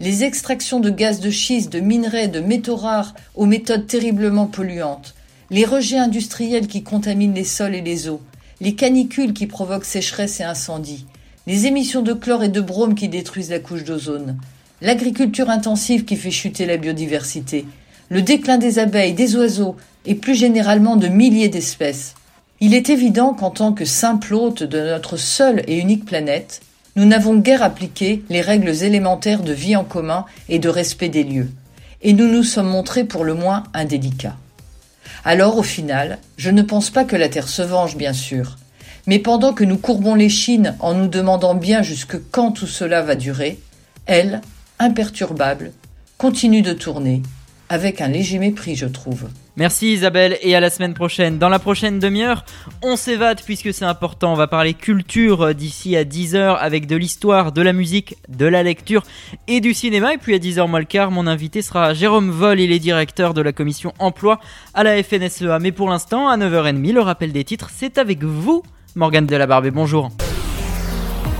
[0.00, 5.14] les extractions de gaz de schiste, de minerais, de métaux rares aux méthodes terriblement polluantes,
[5.54, 8.20] les rejets industriels qui contaminent les sols et les eaux,
[8.60, 11.06] les canicules qui provoquent sécheresse et incendies,
[11.46, 14.36] les émissions de chlore et de brome qui détruisent la couche d'ozone,
[14.80, 17.66] l'agriculture intensive qui fait chuter la biodiversité,
[18.08, 22.16] le déclin des abeilles, des oiseaux et plus généralement de milliers d'espèces.
[22.58, 26.62] Il est évident qu'en tant que simple hôte de notre seule et unique planète,
[26.96, 31.22] nous n'avons guère appliqué les règles élémentaires de vie en commun et de respect des
[31.22, 31.50] lieux,
[32.02, 34.34] et nous nous sommes montrés pour le moins indélicats.
[35.24, 38.58] Alors, au final, je ne pense pas que la Terre se venge, bien sûr,
[39.06, 43.00] mais pendant que nous courbons les chines en nous demandant bien jusque quand tout cela
[43.00, 43.58] va durer,
[44.04, 44.42] elle,
[44.78, 45.72] imperturbable,
[46.18, 47.22] continue de tourner,
[47.70, 49.28] avec un léger mépris, je trouve.
[49.56, 51.38] Merci Isabelle et à la semaine prochaine.
[51.38, 52.44] Dans la prochaine demi-heure,
[52.82, 54.32] on s'évade puisque c'est important.
[54.32, 58.64] On va parler culture d'ici à 10h avec de l'histoire, de la musique, de la
[58.64, 59.04] lecture
[59.46, 60.14] et du cinéma.
[60.14, 63.32] Et puis à 10h moins le quart, mon invité sera Jérôme Vol, il est directeur
[63.32, 64.40] de la commission emploi
[64.74, 65.60] à la FNSEA.
[65.60, 68.64] Mais pour l'instant, à 9h30, le rappel des titres, c'est avec vous,
[68.96, 69.70] Morgane Delabarbé.
[69.70, 70.10] Bonjour.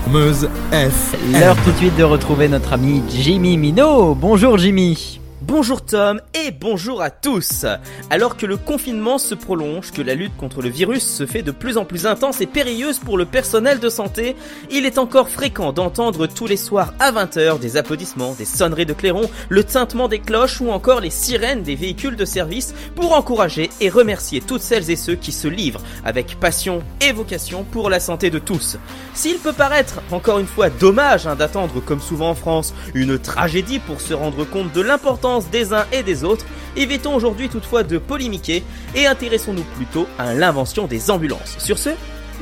[0.08, 1.16] Meuse F.
[1.32, 4.14] L'heure tout de suite de retrouver notre ami Jimmy Minot.
[4.14, 5.18] Bonjour Jimmy.
[5.42, 7.66] Bonjour Tom et bonjour à tous.
[8.08, 11.50] Alors que le confinement se prolonge, que la lutte contre le virus se fait de
[11.50, 14.36] plus en plus intense et périlleuse pour le personnel de santé,
[14.70, 18.92] il est encore fréquent d'entendre tous les soirs à 20h des applaudissements, des sonneries de
[18.92, 23.70] clairons, le tintement des cloches ou encore les sirènes des véhicules de service pour encourager
[23.80, 27.98] et remercier toutes celles et ceux qui se livrent avec passion et vocation pour la
[27.98, 28.78] santé de tous.
[29.14, 33.80] S'il peut paraître encore une fois dommage hein, d'attendre comme souvent en France une tragédie
[33.80, 37.98] pour se rendre compte de l'importance des uns et des autres, évitons aujourd'hui toutefois de
[37.98, 38.62] polémiquer
[38.94, 41.56] et intéressons-nous plutôt à l'invention des ambulances.
[41.58, 41.90] Sur ce,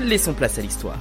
[0.01, 0.99] laissons place à l'histoire.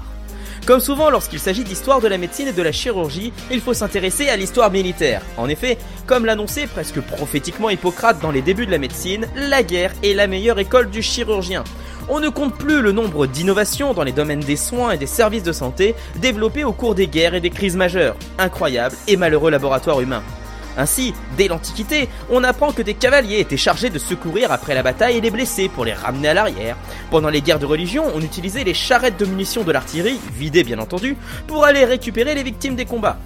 [0.66, 4.30] Comme souvent lorsqu'il s'agit d'histoire de la médecine et de la chirurgie, il faut s'intéresser
[4.30, 5.24] à l'histoire militaire.
[5.38, 9.94] En effet, comme l'annonçait presque prophétiquement Hippocrate dans les débuts de la médecine, la guerre
[10.04, 11.64] est la meilleure école du chirurgien.
[12.10, 15.44] On ne compte plus le nombre d'innovations dans les domaines des soins et des services
[15.44, 18.16] de santé développées au cours des guerres et des crises majeures.
[18.38, 20.22] Incroyable et malheureux laboratoire humain.
[20.78, 25.22] Ainsi, dès l'Antiquité, on apprend que des cavaliers étaient chargés de secourir après la bataille
[25.22, 26.78] les blessés pour les ramener à l'arrière.
[27.10, 30.80] Pendant les guerres de religion, on utilisait les charrettes de munitions de l'artillerie, vidées bien
[30.80, 33.18] entendu, pour aller récupérer les victimes des combats.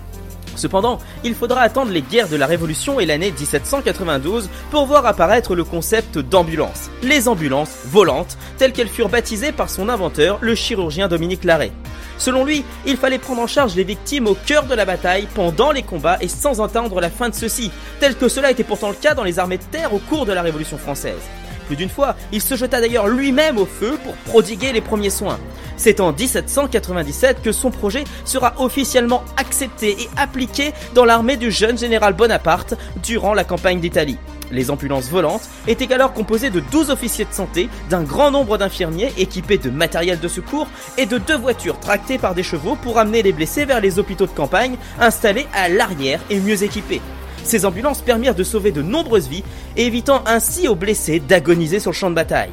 [0.56, 5.56] Cependant, il faudra attendre les guerres de la Révolution et l'année 1792 pour voir apparaître
[5.56, 6.90] le concept d'ambulance.
[7.04, 11.72] Les ambulances volantes, telles qu'elles furent baptisées par son inventeur, le chirurgien Dominique Larrey.
[12.18, 15.72] Selon lui, il fallait prendre en charge les victimes au cœur de la bataille, pendant
[15.72, 18.96] les combats et sans attendre la fin de ceux-ci, tel que cela était pourtant le
[18.96, 21.22] cas dans les armées de terre au cours de la Révolution française.
[21.68, 25.40] Plus d'une fois, il se jeta d'ailleurs lui-même au feu pour prodiguer les premiers soins.
[25.78, 31.78] C'est en 1797 que son projet sera officiellement accepté et appliqué dans l'armée du jeune
[31.78, 34.18] général Bonaparte durant la campagne d'Italie.
[34.52, 39.14] Les ambulances volantes étaient alors composées de 12 officiers de santé, d'un grand nombre d'infirmiers
[39.18, 43.24] équipés de matériel de secours et de deux voitures tractées par des chevaux pour amener
[43.24, 47.02] les blessés vers les hôpitaux de campagne installés à l'arrière et mieux équipés.
[47.44, 49.44] Ces ambulances permirent de sauver de nombreuses vies,
[49.78, 52.52] évitant ainsi aux blessés d'agoniser sur le champ de bataille.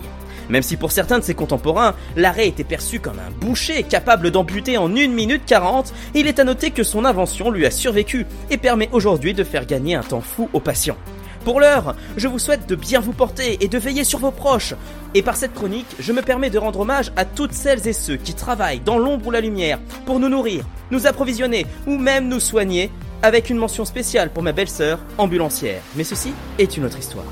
[0.51, 4.77] Même si pour certains de ses contemporains, l'arrêt était perçu comme un boucher capable d'amputer
[4.77, 8.59] en 1 minute 40, il est à noter que son invention lui a survécu et
[8.59, 10.99] permet aujourd'hui de faire gagner un temps fou aux patients.
[11.45, 14.75] Pour l'heure, je vous souhaite de bien vous porter et de veiller sur vos proches.
[15.15, 18.17] Et par cette chronique, je me permets de rendre hommage à toutes celles et ceux
[18.17, 22.39] qui travaillent dans l'ombre ou la lumière pour nous nourrir, nous approvisionner ou même nous
[22.39, 22.91] soigner,
[23.23, 25.83] avec une mention spéciale pour ma belle-sœur ambulancière.
[25.97, 27.27] Mais ceci est une autre histoire.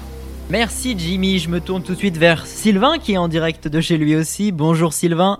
[0.50, 3.80] Merci Jimmy, je me tourne tout de suite vers Sylvain qui est en direct de
[3.80, 4.50] chez lui aussi.
[4.50, 5.38] Bonjour Sylvain.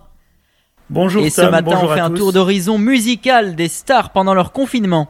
[0.88, 5.08] Bonjour Et ce matin, on fait un tour d'horizon musical des stars pendant leur confinement.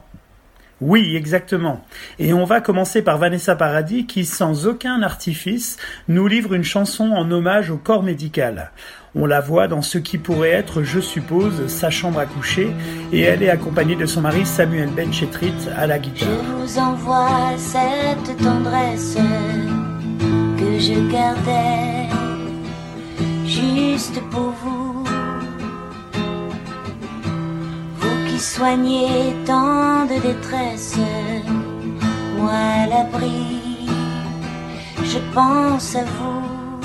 [0.80, 1.84] Oui, exactement.
[2.18, 5.76] Et on va commencer par Vanessa Paradis qui, sans aucun artifice,
[6.08, 8.70] nous livre une chanson en hommage au corps médical.
[9.14, 12.70] On la voit dans ce qui pourrait être, je suppose, sa chambre à coucher,
[13.12, 16.28] et elle est accompagnée de son mari Samuel Benchetrit à la guitare.
[16.28, 19.16] Je vous envoie cette tendresse
[20.56, 22.08] que je gardais
[23.44, 24.89] juste pour vous.
[28.40, 30.96] Soignez tant de détresse,
[32.38, 33.86] moi l'abri,
[35.04, 36.80] je pense à vous.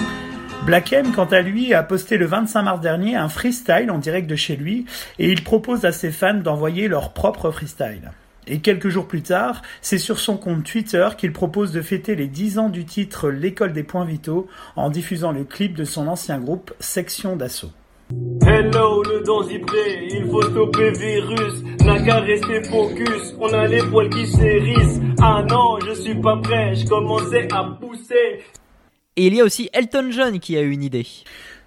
[0.65, 4.29] Black M, quant à lui, a posté le 25 mars dernier un freestyle en direct
[4.29, 4.85] de chez lui
[5.17, 8.11] et il propose à ses fans d'envoyer leur propre freestyle.
[8.47, 12.27] Et quelques jours plus tard, c'est sur son compte Twitter qu'il propose de fêter les
[12.27, 16.37] 10 ans du titre L'école des points vitaux en diffusant le clip de son ancien
[16.37, 17.71] groupe Section d'assaut.
[18.11, 19.63] Hello le danger,
[20.11, 25.43] il faut stopper virus, n'a qu'à rester focus, on a les poils qui s'hérissent, ah
[25.49, 28.43] non je suis pas prêt, je commençais à pousser.
[29.15, 31.07] Et il y a aussi Elton John qui a eu une idée.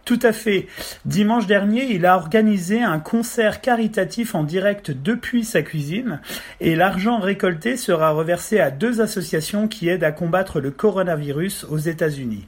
[0.05, 0.69] Tout à fait.
[1.05, 6.21] Dimanche dernier, il a organisé un concert caritatif en direct depuis sa cuisine
[6.61, 11.79] et l'argent récolté sera reversé à deux associations qui aident à combattre le coronavirus aux
[11.79, 12.47] États-Unis.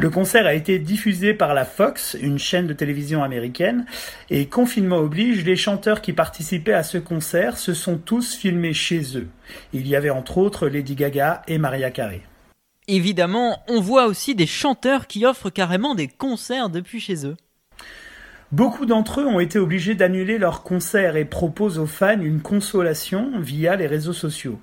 [0.00, 3.84] Le concert a été diffusé par la Fox, une chaîne de télévision américaine,
[4.30, 9.18] et confinement oblige, les chanteurs qui participaient à ce concert se sont tous filmés chez
[9.18, 9.26] eux.
[9.72, 12.20] Il y avait entre autres Lady Gaga et Maria Carey.
[12.86, 17.36] Évidemment, on voit aussi des chanteurs qui offrent carrément des concerts depuis chez eux.
[18.50, 23.32] Beaucoup d'entre eux ont été obligés d'annuler leurs concerts et proposent aux fans une consolation
[23.38, 24.58] via les réseaux sociaux.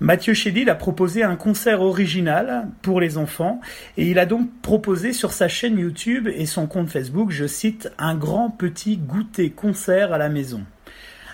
[0.00, 3.60] Mathieu Chédid a proposé un concert original pour les enfants
[3.96, 7.92] et il a donc proposé sur sa chaîne YouTube et son compte Facebook, je cite,
[7.98, 10.62] un grand petit goûter concert à la maison.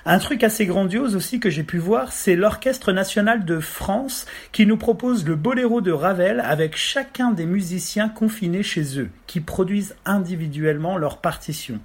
[0.08, 4.64] Un truc assez grandiose aussi que j'ai pu voir, c'est l'Orchestre national de France qui
[4.64, 9.96] nous propose le boléro de Ravel avec chacun des musiciens confinés chez eux, qui produisent
[10.04, 11.80] individuellement leurs partitions.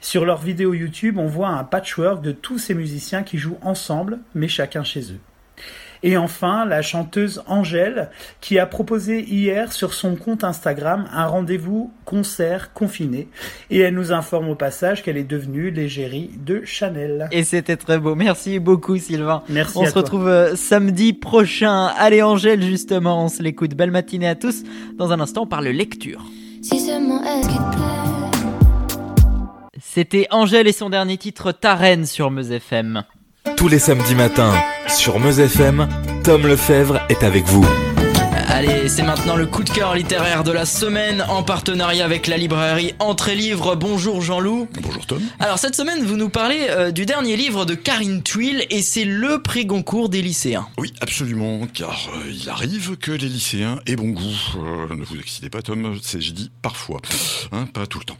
[0.00, 4.20] Sur leur vidéo YouTube, on voit un patchwork de tous ces musiciens qui jouent ensemble,
[4.36, 5.33] mais chacun chez eux.
[6.06, 8.10] Et enfin, la chanteuse Angèle,
[8.42, 13.26] qui a proposé hier sur son compte Instagram un rendez-vous concert confiné.
[13.70, 17.26] Et elle nous informe au passage qu'elle est devenue l'égérie de Chanel.
[17.32, 18.14] Et c'était très beau.
[18.14, 19.44] Merci beaucoup, Sylvain.
[19.48, 19.78] Merci.
[19.78, 20.02] On à se toi.
[20.02, 21.86] retrouve euh, samedi prochain.
[21.96, 23.74] Allez, Angèle, justement, on se l'écoute.
[23.74, 24.62] Belle matinée à tous.
[24.98, 26.22] Dans un instant, on parle lecture.
[26.60, 28.40] Si seulement est-ce qu'il te plaît
[29.80, 33.04] C'était Angèle et son dernier titre, Ta reine, sur Meuse FM.
[33.56, 34.54] Tous les samedis matins,
[34.88, 35.86] sur Meuse FM,
[36.24, 37.64] Tom Lefebvre est avec vous.
[38.54, 42.36] Allez, c'est maintenant le coup de cœur littéraire de la semaine en partenariat avec la
[42.36, 43.74] librairie Entrée Livre.
[43.74, 44.68] Bonjour Jean-Loup.
[44.80, 45.20] Bonjour Tom.
[45.40, 49.04] Alors cette semaine, vous nous parlez euh, du dernier livre de Karine Tuile et c'est
[49.04, 50.68] le prix Goncourt des lycéens.
[50.78, 54.22] Oui, absolument, car euh, il arrive que les lycéens aient bon goût.
[54.58, 57.02] Euh, ne vous excitez pas, Tom, c'est je dis parfois,
[57.50, 58.18] hein, pas tout le temps.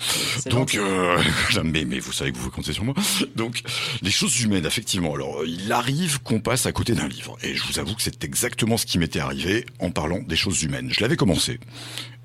[0.50, 0.76] Donc,
[1.62, 2.94] mais, mais vous savez que vous comptez sur moi.
[3.36, 3.62] Donc,
[4.02, 5.14] les choses humaines, effectivement.
[5.14, 8.24] Alors, il arrive qu'on passe à côté d'un livre, et je vous avoue que c'est
[8.24, 10.88] exactement ce qui m'était arrivé en parlant des choses humaines.
[10.92, 11.58] Je l'avais commencé.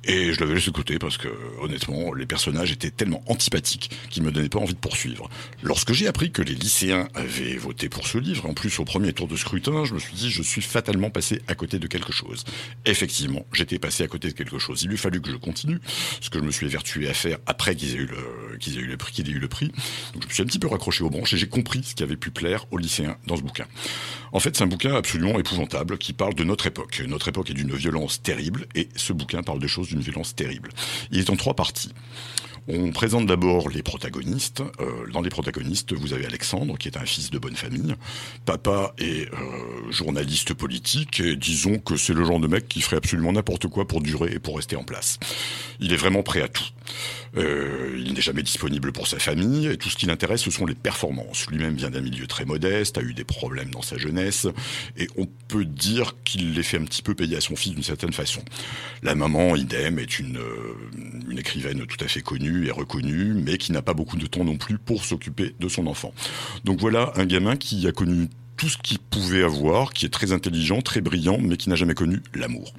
[0.06, 1.28] Et je l'avais laissé de côté parce que,
[1.62, 5.30] honnêtement, les personnages étaient tellement antipathiques qu'ils me donnaient pas envie de poursuivre.
[5.62, 9.12] Lorsque j'ai appris que les lycéens avaient voté pour ce livre, en plus au premier
[9.12, 12.14] tour de scrutin, je me suis dit, je suis fatalement passé à côté de quelque
[12.14, 12.46] chose.
[12.86, 14.82] Effectivement, j'étais passé à côté de quelque chose.
[14.84, 15.80] Il lui a fallu que je continue,
[16.22, 18.88] ce que je me suis évertué à faire après qu'ils aient eu le, aient eu
[18.88, 19.68] le prix, qu'ils aient eu le prix.
[20.14, 22.04] Donc je me suis un petit peu raccroché aux branches et j'ai compris ce qui
[22.04, 23.66] avait pu plaire aux lycéens dans ce bouquin.
[24.32, 27.02] En fait, c'est un bouquin absolument épouvantable qui parle de notre époque.
[27.08, 30.70] Notre époque est d'une violence terrible et ce bouquin parle de choses d'une violence terrible.
[31.12, 31.94] Il est en trois parties.
[32.72, 34.62] On présente d'abord les protagonistes.
[34.80, 37.96] Euh, dans les protagonistes, vous avez Alexandre, qui est un fils de bonne famille.
[38.46, 42.98] Papa est euh, journaliste politique, et disons que c'est le genre de mec qui ferait
[42.98, 45.18] absolument n'importe quoi pour durer et pour rester en place.
[45.80, 46.68] Il est vraiment prêt à tout.
[47.38, 50.68] Euh, il n'est jamais disponible pour sa famille, et tout ce qui l'intéresse, ce sont
[50.68, 51.48] les performances.
[51.48, 54.46] Lui-même vient d'un milieu très modeste, a eu des problèmes dans sa jeunesse,
[54.96, 57.84] et on peut dire qu'il les fait un petit peu payer à son fils d'une
[57.84, 58.42] certaine façon.
[59.02, 60.40] La maman, idem, est une,
[61.30, 64.44] une écrivaine tout à fait connue et reconnue, mais qui n'a pas beaucoup de temps
[64.44, 66.14] non plus pour s'occuper de son enfant.
[66.64, 70.34] Donc voilà un gamin qui a connu tout ce qu'il pouvait avoir, qui est très
[70.34, 72.74] intelligent, très brillant, mais qui n'a jamais connu l'amour.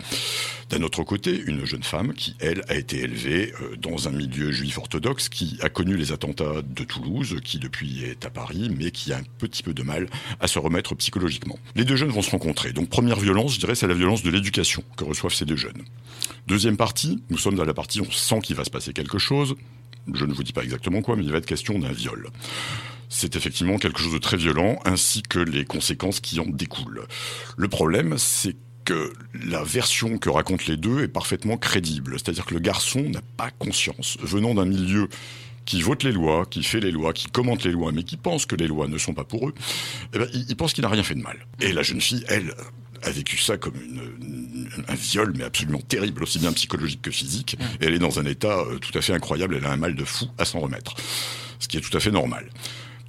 [0.69, 4.53] D'un autre côté, une jeune femme qui, elle, a été élevée euh, dans un milieu
[4.53, 8.90] juif orthodoxe, qui a connu les attentats de Toulouse, qui depuis est à Paris, mais
[8.90, 11.59] qui a un petit peu de mal à se remettre psychologiquement.
[11.75, 12.75] Les deux jeunes vont se rencontrer.
[12.75, 15.83] Donc première violence, je dirais, c'est la violence de l'éducation que reçoivent ces deux jeunes.
[16.47, 19.55] Deuxième partie, nous sommes dans la partie, on sent qu'il va se passer quelque chose.
[20.12, 22.29] Je ne vous dis pas exactement quoi, mais il va être question d'un viol
[23.11, 27.07] c'est effectivement quelque chose de très violent, ainsi que les conséquences qui en découlent.
[27.57, 32.18] Le problème, c'est que la version que racontent les deux est parfaitement crédible.
[32.18, 35.09] C'est-à-dire que le garçon n'a pas conscience, venant d'un milieu
[35.66, 38.46] qui vote les lois, qui fait les lois, qui commente les lois, mais qui pense
[38.46, 39.55] que les lois ne sont pas pour eux,
[40.14, 41.46] eh ben, il, pense qu'il n'a rien fait de mal.
[41.61, 42.55] Et la jeune fille, elle,
[43.03, 43.75] a vécu ça comme
[44.88, 47.57] un viol, mais absolument terrible, aussi bien psychologique que physique.
[47.81, 50.05] Elle est dans un état euh, tout à fait incroyable, elle a un mal de
[50.05, 50.94] fou à s'en remettre.
[51.59, 52.49] Ce qui est tout à fait normal.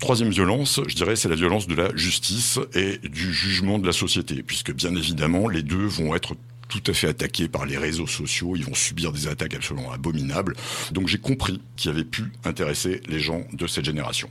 [0.02, 3.94] Troisième violence, je dirais, c'est la violence de la justice et du jugement de la
[3.94, 6.36] société, puisque bien évidemment, les deux vont être
[6.72, 10.56] tout à fait attaqués par les réseaux sociaux, ils vont subir des attaques absolument abominables.
[10.92, 14.30] Donc j'ai compris qui avait pu intéresser les gens de cette génération.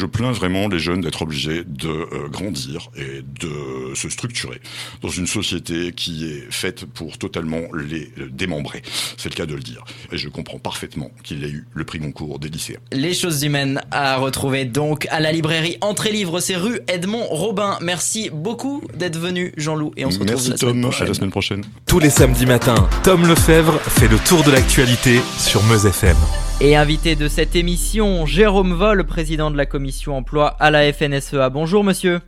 [0.00, 4.60] Je plains vraiment les jeunes d'être obligés de euh, grandir et de se structurer
[5.02, 8.82] dans une société qui est faite pour totalement les euh, démembrer.
[9.18, 9.84] C'est le cas de le dire.
[10.12, 12.80] Et je comprends parfaitement qu'il ait eu le prix Goncourt des lycéens.
[12.92, 17.78] Les choses humaines à retrouver donc à la librairie Entrée Livre, c'est rue Edmond Robin.
[17.82, 21.30] Merci beaucoup d'être venu Jean-Loup et on se retrouve Merci la Tom, à la semaine
[21.30, 21.65] prochaine.
[21.86, 26.16] Tous les samedis matins, Tom Lefebvre fait le tour de l'actualité sur Meuse FM.
[26.60, 31.50] Et invité de cette émission, Jérôme Voll, président de la commission emploi à la FNSEA.
[31.50, 32.20] Bonjour monsieur.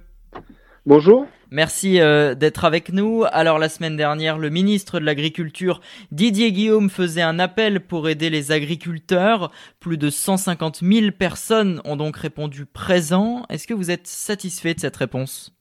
[0.87, 1.27] Bonjour.
[1.51, 3.25] Merci euh, d'être avec nous.
[3.33, 5.81] Alors la semaine dernière, le ministre de l'Agriculture,
[6.13, 9.51] Didier Guillaume, faisait un appel pour aider les agriculteurs.
[9.81, 13.47] Plus de 150 000 personnes ont donc répondu présent.
[13.49, 15.58] Est-ce que vous êtes satisfait de cette réponse?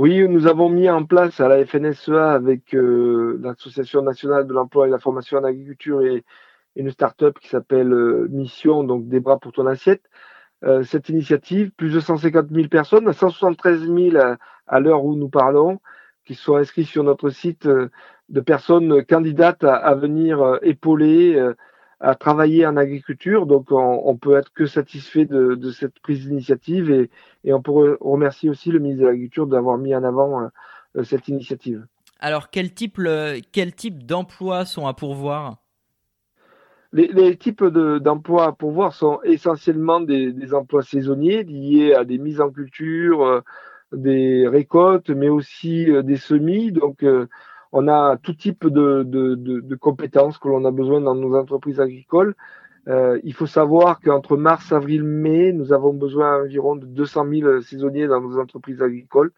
[0.00, 4.86] Oui, nous avons mis en place à la FNSEA avec euh, l'Association nationale de l'emploi
[4.88, 6.24] et la formation en agriculture et,
[6.74, 7.94] une start-up qui s'appelle
[8.30, 10.02] Mission, donc des bras pour ton assiette.
[10.84, 15.80] cette initiative, plus de 150 000 personnes, 173 000 à, à l'heure où nous parlons,
[16.24, 21.38] qui sont inscrits sur notre site de personnes candidates à, venir épauler,
[22.00, 23.46] à travailler en agriculture.
[23.46, 27.10] Donc, on, on peut être que satisfait de, de cette prise d'initiative et,
[27.44, 30.50] et, on peut remercier aussi le ministre de l'Agriculture d'avoir mis en avant
[30.96, 31.86] euh, cette initiative.
[32.18, 33.00] Alors, quel type,
[33.52, 35.58] quel type d'emplois sont à pourvoir?
[36.92, 42.18] Les, les, types d'emplois à pourvoir sont essentiellement des, des, emplois saisonniers liés à des
[42.18, 43.40] mises en culture, euh,
[43.92, 46.72] des récoltes, mais aussi euh, des semis.
[46.72, 47.04] Donc,
[47.72, 51.36] on a tout type de, de, de, de compétences que l'on a besoin dans nos
[51.36, 52.34] entreprises agricoles.
[52.88, 57.60] Euh, il faut savoir qu'entre mars, avril, mai, nous avons besoin environ de 200 000
[57.60, 59.32] saisonniers dans nos entreprises agricoles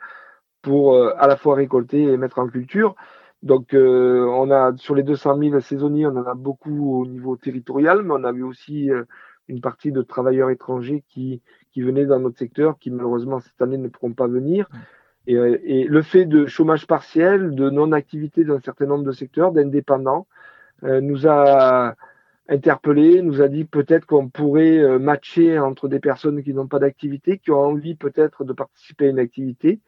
[0.63, 2.95] pour euh, à la fois récolter et mettre en culture.
[3.43, 7.37] Donc, euh, on a sur les 200 000 saisonniers, on en a beaucoup au niveau
[7.37, 9.05] territorial, mais on avait aussi euh,
[9.49, 13.79] une partie de travailleurs étrangers qui, qui venaient dans notre secteur, qui malheureusement cette année
[13.79, 14.69] ne pourront pas venir.
[15.27, 19.53] Et, euh, et, le fait de chômage partiel, de non-activité d'un certain nombre de secteurs,
[19.53, 20.27] d'indépendants,
[20.85, 21.95] euh, nous a
[22.49, 26.79] interpellé, nous a dit peut-être qu'on pourrait euh, matcher entre des personnes qui n'ont pas
[26.81, 29.81] d'activité, qui ont envie peut-être de participer à une activité,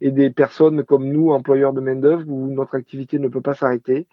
[0.00, 4.06] et des personnes comme nous, employeurs de main-d'œuvre, où notre activité ne peut pas s'arrêter,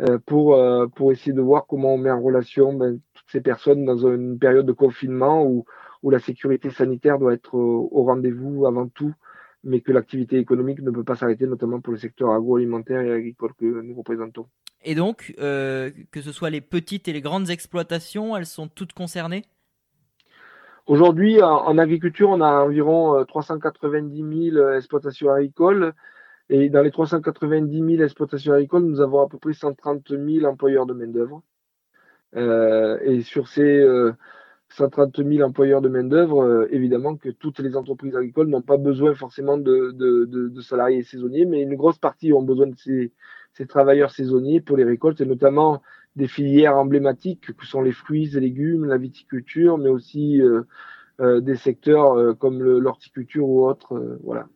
[0.00, 3.40] euh, pour, euh, pour essayer de voir comment on met en relation ben, toutes ces
[3.40, 5.64] personnes dans une période de confinement où,
[6.02, 9.14] où la sécurité sanitaire doit être au rendez-vous avant tout
[9.64, 13.52] mais que l'activité économique ne peut pas s'arrêter, notamment pour le secteur agroalimentaire et agricole
[13.58, 14.46] que nous représentons.
[14.84, 18.92] Et donc, euh, que ce soit les petites et les grandes exploitations, elles sont toutes
[18.92, 19.44] concernées?
[20.86, 25.94] Aujourd'hui, en, agriculture, on a environ 390 euh, 000 exploitations agricoles.
[26.48, 30.86] Et dans les 390 000 exploitations agricoles, nous avons à peu près 130 000 employeurs
[30.86, 31.42] de main-d'œuvre.
[32.34, 34.12] Euh, et sur ces euh,
[34.74, 39.14] 130 000 employeurs de main-d'œuvre, euh, évidemment que toutes les entreprises agricoles n'ont pas besoin
[39.14, 43.12] forcément de, salariés saisonniers, mais une grosse partie ont besoin de ces,
[43.66, 45.82] travailleurs saisonniers pour les récoltes, et notamment
[46.16, 50.62] des filières emblématiques que sont les fruits et légumes, la viticulture, mais aussi euh,
[51.20, 54.18] euh, des secteurs comme l'horticulture ou autres.
[54.24, 54.46] Voilà.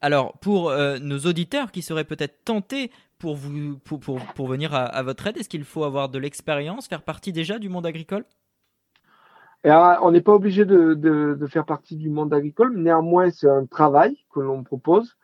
[0.00, 5.28] Alors, pour nos auditeurs qui seraient peut-être tentés pour, vous, pour, pour, venir à votre
[5.28, 8.24] aide, est-ce qu'il faut avoir de l'expérience, faire partie déjà du monde agricole?
[9.64, 13.30] Et alors, on n'est pas obligé de, de, de, faire partie du monde agricole, néanmoins,
[13.30, 15.16] c'est un travail que l'on propose.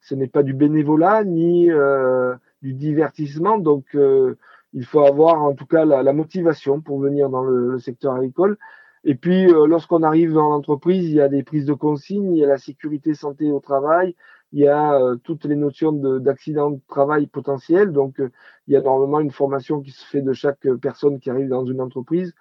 [0.00, 4.36] Ce n'est pas du bénévolat ni euh, du divertissement, donc euh,
[4.72, 8.14] il faut avoir en tout cas la, la motivation pour venir dans le, le secteur
[8.14, 8.58] agricole.
[9.04, 12.38] Et puis, euh, lorsqu'on arrive dans l'entreprise, il y a des prises de consignes, il
[12.38, 14.16] y a la sécurité santé au travail,
[14.52, 17.92] il y a euh, toutes les notions d'accident de, de, travail potentiel.
[17.92, 18.30] Donc, euh,
[18.66, 21.66] il y a normalement une formation qui se fait de chaque personne qui arrive dans
[21.66, 22.34] une entreprise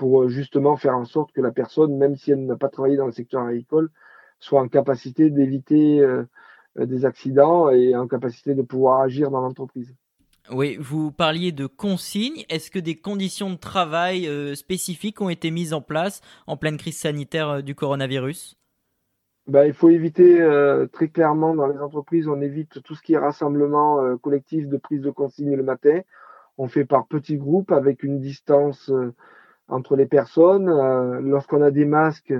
[0.00, 3.04] pour justement faire en sorte que la personne, même si elle n'a pas travaillé dans
[3.04, 3.90] le secteur agricole,
[4.38, 6.24] soit en capacité d'éviter euh,
[6.74, 9.94] des accidents et en capacité de pouvoir agir dans l'entreprise.
[10.50, 12.46] Oui, vous parliez de consignes.
[12.48, 16.78] Est-ce que des conditions de travail euh, spécifiques ont été mises en place en pleine
[16.78, 18.56] crise sanitaire euh, du coronavirus?
[19.48, 23.12] Ben, Il faut éviter euh, très clairement dans les entreprises, on évite tout ce qui
[23.12, 26.00] est rassemblement euh, collectif de prise de consignes le matin.
[26.56, 28.90] On fait par petits groupes avec une distance
[29.70, 30.68] entre les personnes.
[30.68, 32.34] Euh, Lorsqu'on a des masques,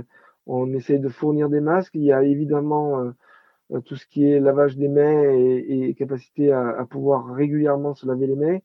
[0.46, 1.94] on essaie de fournir des masques.
[1.94, 3.12] Il y a évidemment
[3.72, 8.26] euh, tout ce qui est lavage des mains et, capacité à, pouvoir régulièrement se laver
[8.26, 8.58] les mains.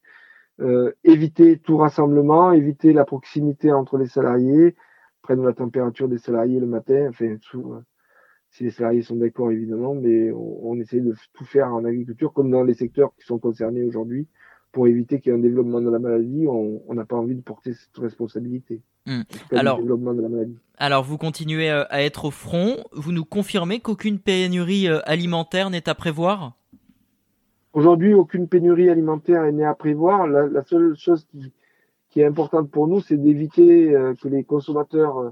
[0.61, 4.76] Euh, éviter tout rassemblement, éviter la proximité entre les salariés,
[5.22, 7.80] prendre la température des salariés le matin, enfin, euh,
[8.51, 12.32] si les salariés sont d'accord évidemment, mais on, on essaie de tout faire en agriculture
[12.32, 14.30] comme dans les secteurs qui sont concernés aujourd'hui
[14.76, 17.41] pour éviter qu'il y ait un développement de la maladie, on n'a pas envie de
[17.41, 18.82] porter cette responsabilité.
[19.05, 19.21] Mmh.
[19.53, 19.80] Alors,
[20.78, 22.84] alors, vous continuez euh, à être au front.
[22.91, 26.57] Vous nous confirmez qu'aucune pénurie euh, alimentaire n'est à prévoir?
[27.71, 30.28] Aujourd'hui, aucune pénurie alimentaire n'est à prévoir.
[30.28, 31.53] La, la seule chose qui,
[32.09, 35.32] qui, est importante pour nous, c'est d'éviter euh, que les consommateurs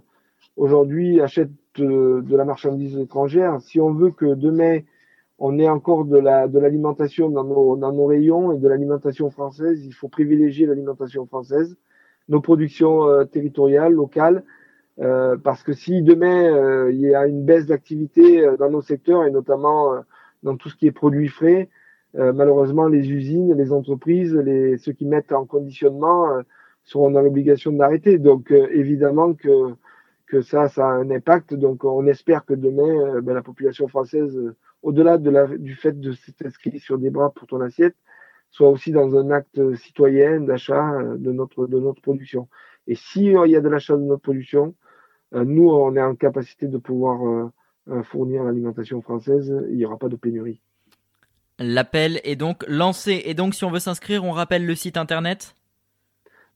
[0.55, 3.59] aujourd'hui achètent de, la marchandise étrangère.
[3.59, 4.79] Si on veut que demain
[5.45, 9.29] on ait encore de la de l'alimentation dans nos dans nos rayons et de l'alimentation
[9.29, 11.75] française, il faut privilégier l'alimentation française,
[12.29, 14.43] nos productions euh, territoriales, locales,
[15.01, 18.81] euh, parce que si demain euh, il y a une baisse d'activité euh, dans nos
[18.81, 19.99] secteurs et notamment euh,
[20.43, 21.69] dans tout ce qui est produits frais,
[22.15, 26.27] malheureusement les usines, les entreprises, les ceux qui mettent en conditionnement
[26.83, 28.19] seront dans l'obligation d'arrêter.
[28.19, 29.49] Donc évidemment que
[30.27, 31.53] que ça, ça a un impact.
[31.53, 34.37] Donc on espère que demain, ben, la population française
[34.81, 37.95] au-delà de la, du fait de s'inscrire sur des bras pour ton assiette,
[38.49, 42.47] soit aussi dans un acte citoyen d'achat de notre, de notre production.
[42.87, 44.75] Et si il y a de l'achat de notre production,
[45.31, 47.49] nous, on est en capacité de pouvoir
[48.03, 50.61] fournir l'alimentation française, il n'y aura pas de pénurie.
[51.59, 53.21] L'appel est donc lancé.
[53.25, 55.55] Et donc, si on veut s'inscrire, on rappelle le site internet?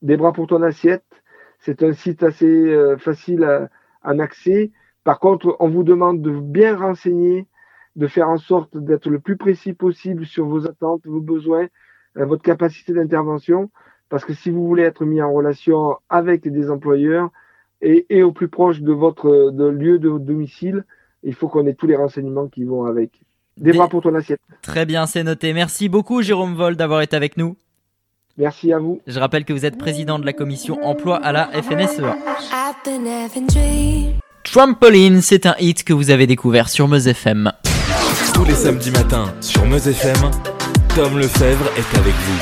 [0.02, 1.06] Des bras pour ton assiette.
[1.68, 3.68] C'est un site assez euh, facile à,
[4.02, 4.72] en accès.
[5.04, 7.46] Par contre, on vous demande de bien renseigner,
[7.98, 11.68] de faire en sorte d'être le plus précis possible sur vos attentes, vos besoins,
[12.16, 13.70] euh, votre capacité d'intervention.
[14.08, 17.32] Parce que si vous voulez être mis en relation avec des employeurs
[17.82, 20.86] et, et au plus proche de votre de lieu de domicile,
[21.24, 23.20] il faut qu'on ait tous les renseignements qui vont avec.
[23.58, 24.40] Des, bras pour ton assiette.
[24.62, 25.52] Très bien, c'est noté.
[25.52, 27.58] Merci beaucoup Jérôme Vol d'avoir été avec nous.
[28.38, 29.02] Merci à vous.
[29.08, 32.16] Je rappelle que vous êtes président de la commission emploi à la FNSEA.
[34.44, 37.52] Trampoline, c'est un hit que vous avez découvert sur Meuse FM.
[38.34, 40.32] Tous les samedis matins sur Meuse FM,
[40.96, 42.40] Tom Lefebvre est avec vous.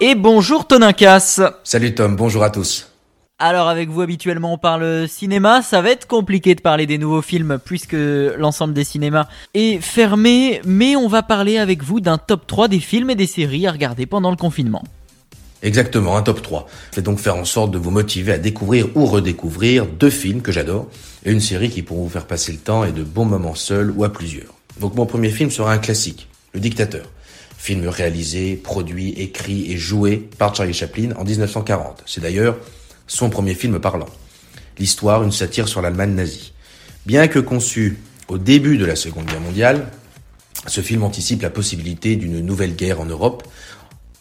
[0.00, 1.40] Et bonjour Toninkas.
[1.62, 2.93] Salut Tom, bonjour à tous.
[3.40, 7.20] Alors avec vous habituellement on parle cinéma, ça va être compliqué de parler des nouveaux
[7.20, 7.96] films puisque
[8.38, 12.78] l'ensemble des cinémas est fermé, mais on va parler avec vous d'un top 3 des
[12.78, 14.84] films et des séries à regarder pendant le confinement.
[15.64, 16.68] Exactement, un top 3.
[16.92, 20.40] Je vais donc faire en sorte de vous motiver à découvrir ou redécouvrir deux films
[20.40, 20.86] que j'adore
[21.24, 23.90] et une série qui pourront vous faire passer le temps et de bons moments seuls
[23.90, 24.54] ou à plusieurs.
[24.78, 27.10] Donc mon premier film sera un classique, Le Dictateur.
[27.58, 32.04] Film réalisé, produit, écrit et joué par Charlie Chaplin en 1940.
[32.06, 32.58] C'est d'ailleurs
[33.06, 34.08] son premier film parlant.
[34.78, 36.52] L'histoire, une satire sur l'Allemagne nazie.
[37.06, 37.98] Bien que conçu
[38.28, 39.90] au début de la Seconde Guerre mondiale,
[40.66, 43.44] ce film anticipe la possibilité d'une nouvelle guerre en Europe,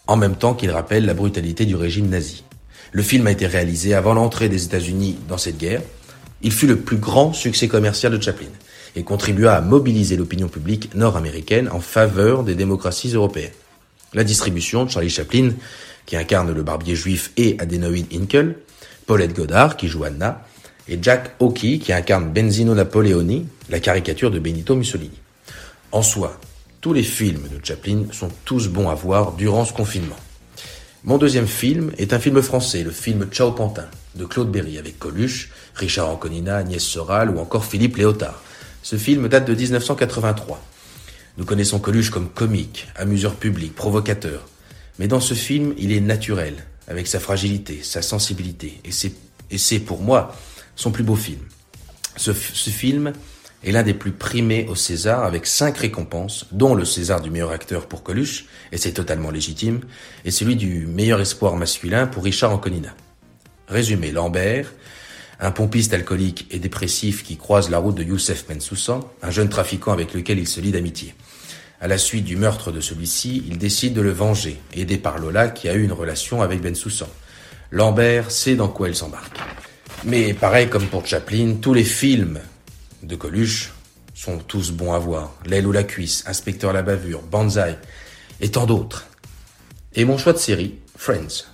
[0.08, 2.44] en même temps qu'il rappelle la brutalité du régime nazi.
[2.92, 5.82] Le film a été réalisé avant l'entrée des États-Unis dans cette guerre.
[6.42, 8.50] Il fut le plus grand succès commercial de Chaplin
[8.96, 13.52] et contribua à mobiliser l'opinion publique nord-américaine en faveur des démocraties européennes.
[14.14, 15.54] La distribution, Charlie Chaplin,
[16.06, 18.58] qui incarne le barbier juif et Adenoid Inkel,
[19.06, 20.46] Paulette Godard, qui joue Anna,
[20.88, 25.20] et Jack Hockey, qui incarne Benzino Napoleoni, la caricature de Benito Mussolini.
[25.92, 26.40] En soi,
[26.82, 30.18] tous les films de Chaplin sont tous bons à voir durant ce confinement.
[31.06, 35.00] Mon deuxième film est un film français, le film Ciao Pantin, de Claude Berry, avec
[35.00, 38.42] Coluche, Richard Anconina, Agnès Soral ou encore Philippe Léotard.
[38.84, 40.62] Ce film date de 1983.
[41.38, 44.48] Nous connaissons Coluche comme comique, amuseur public, provocateur.
[45.00, 46.56] Mais dans ce film, il est naturel,
[46.88, 48.80] avec sa fragilité, sa sensibilité.
[48.86, 50.36] Et c'est, pour moi
[50.76, 51.42] son plus beau film.
[52.16, 53.14] Ce, ce film
[53.64, 57.52] est l'un des plus primés au César avec cinq récompenses, dont le César du meilleur
[57.52, 59.82] acteur pour Coluche, et c'est totalement légitime,
[60.26, 62.94] et celui du meilleur espoir masculin pour Richard Anconina.
[63.68, 64.74] Résumé, Lambert,
[65.40, 69.92] un pompiste alcoolique et dépressif qui croise la route de Youssef Bensoussan, un jeune trafiquant
[69.92, 71.16] avec lequel il se lie d'amitié.
[71.84, 75.50] À la suite du meurtre de celui-ci, il décide de le venger, aidé par Lola
[75.50, 77.10] qui a eu une relation avec Ben Soussan.
[77.72, 79.38] Lambert sait dans quoi il s'embarque.
[80.06, 82.40] Mais pareil comme pour Chaplin, tous les films
[83.02, 83.74] de Coluche
[84.16, 85.36] sont tous bons à voir.
[85.46, 87.76] L'aile ou la cuisse, Inspecteur la bavure, Banzai
[88.40, 89.08] et tant d'autres.
[89.94, 91.48] Et mon choix de série, Friends.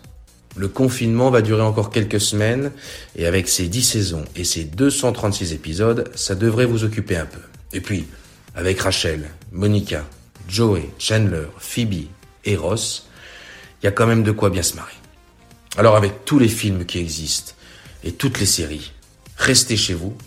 [0.56, 2.72] Le confinement va durer encore quelques semaines
[3.16, 7.42] et avec ses 10 saisons et ses 236 épisodes, ça devrait vous occuper un peu.
[7.74, 8.06] Et puis,
[8.54, 10.06] avec Rachel, Monica,
[10.50, 12.08] Joey, Chandler, Phoebe
[12.44, 13.08] et Ross,
[13.82, 14.94] il y a quand même de quoi bien se marrer.
[15.78, 17.54] Alors avec tous les films qui existent
[18.04, 18.92] et toutes les séries,
[19.38, 20.18] restez chez vous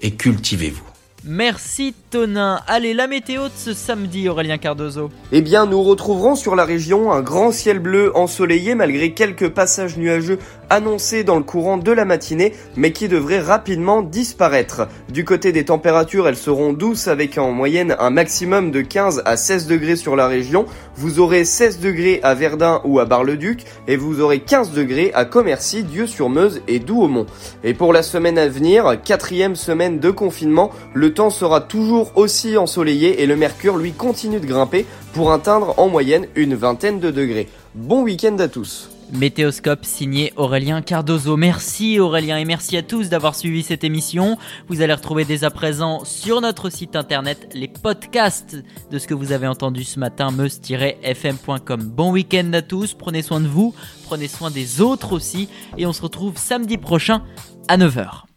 [0.00, 0.89] et cultivez-vous.
[1.24, 2.60] Merci Tonin.
[2.66, 5.10] Allez, la météo de ce samedi, Aurélien Cardozo.
[5.32, 9.98] Eh bien, nous retrouverons sur la région un grand ciel bleu ensoleillé malgré quelques passages
[9.98, 10.38] nuageux
[10.70, 14.88] annoncés dans le courant de la matinée, mais qui devraient rapidement disparaître.
[15.10, 19.36] Du côté des températures, elles seront douces avec en moyenne un maximum de 15 à
[19.36, 20.64] 16 degrés sur la région.
[20.96, 25.26] Vous aurez 16 degrés à Verdun ou à Bar-le-Duc et vous aurez 15 degrés à
[25.26, 27.26] Commercy, Dieu-sur-Meuse et Douaumont.
[27.62, 30.70] Et pour la semaine à venir, quatrième semaine de confinement,
[31.10, 35.74] le temps sera toujours aussi ensoleillé et le mercure lui continue de grimper pour atteindre
[35.76, 37.48] en moyenne une vingtaine de degrés.
[37.74, 41.36] Bon week-end à tous Météoscope signé Aurélien Cardozo.
[41.36, 44.38] Merci Aurélien et merci à tous d'avoir suivi cette émission.
[44.68, 49.14] Vous allez retrouver dès à présent sur notre site internet les podcasts de ce que
[49.14, 51.80] vous avez entendu ce matin, meuse-fm.com.
[51.82, 55.92] Bon week-end à tous, prenez soin de vous, prenez soin des autres aussi et on
[55.92, 57.24] se retrouve samedi prochain
[57.66, 58.29] à 9h.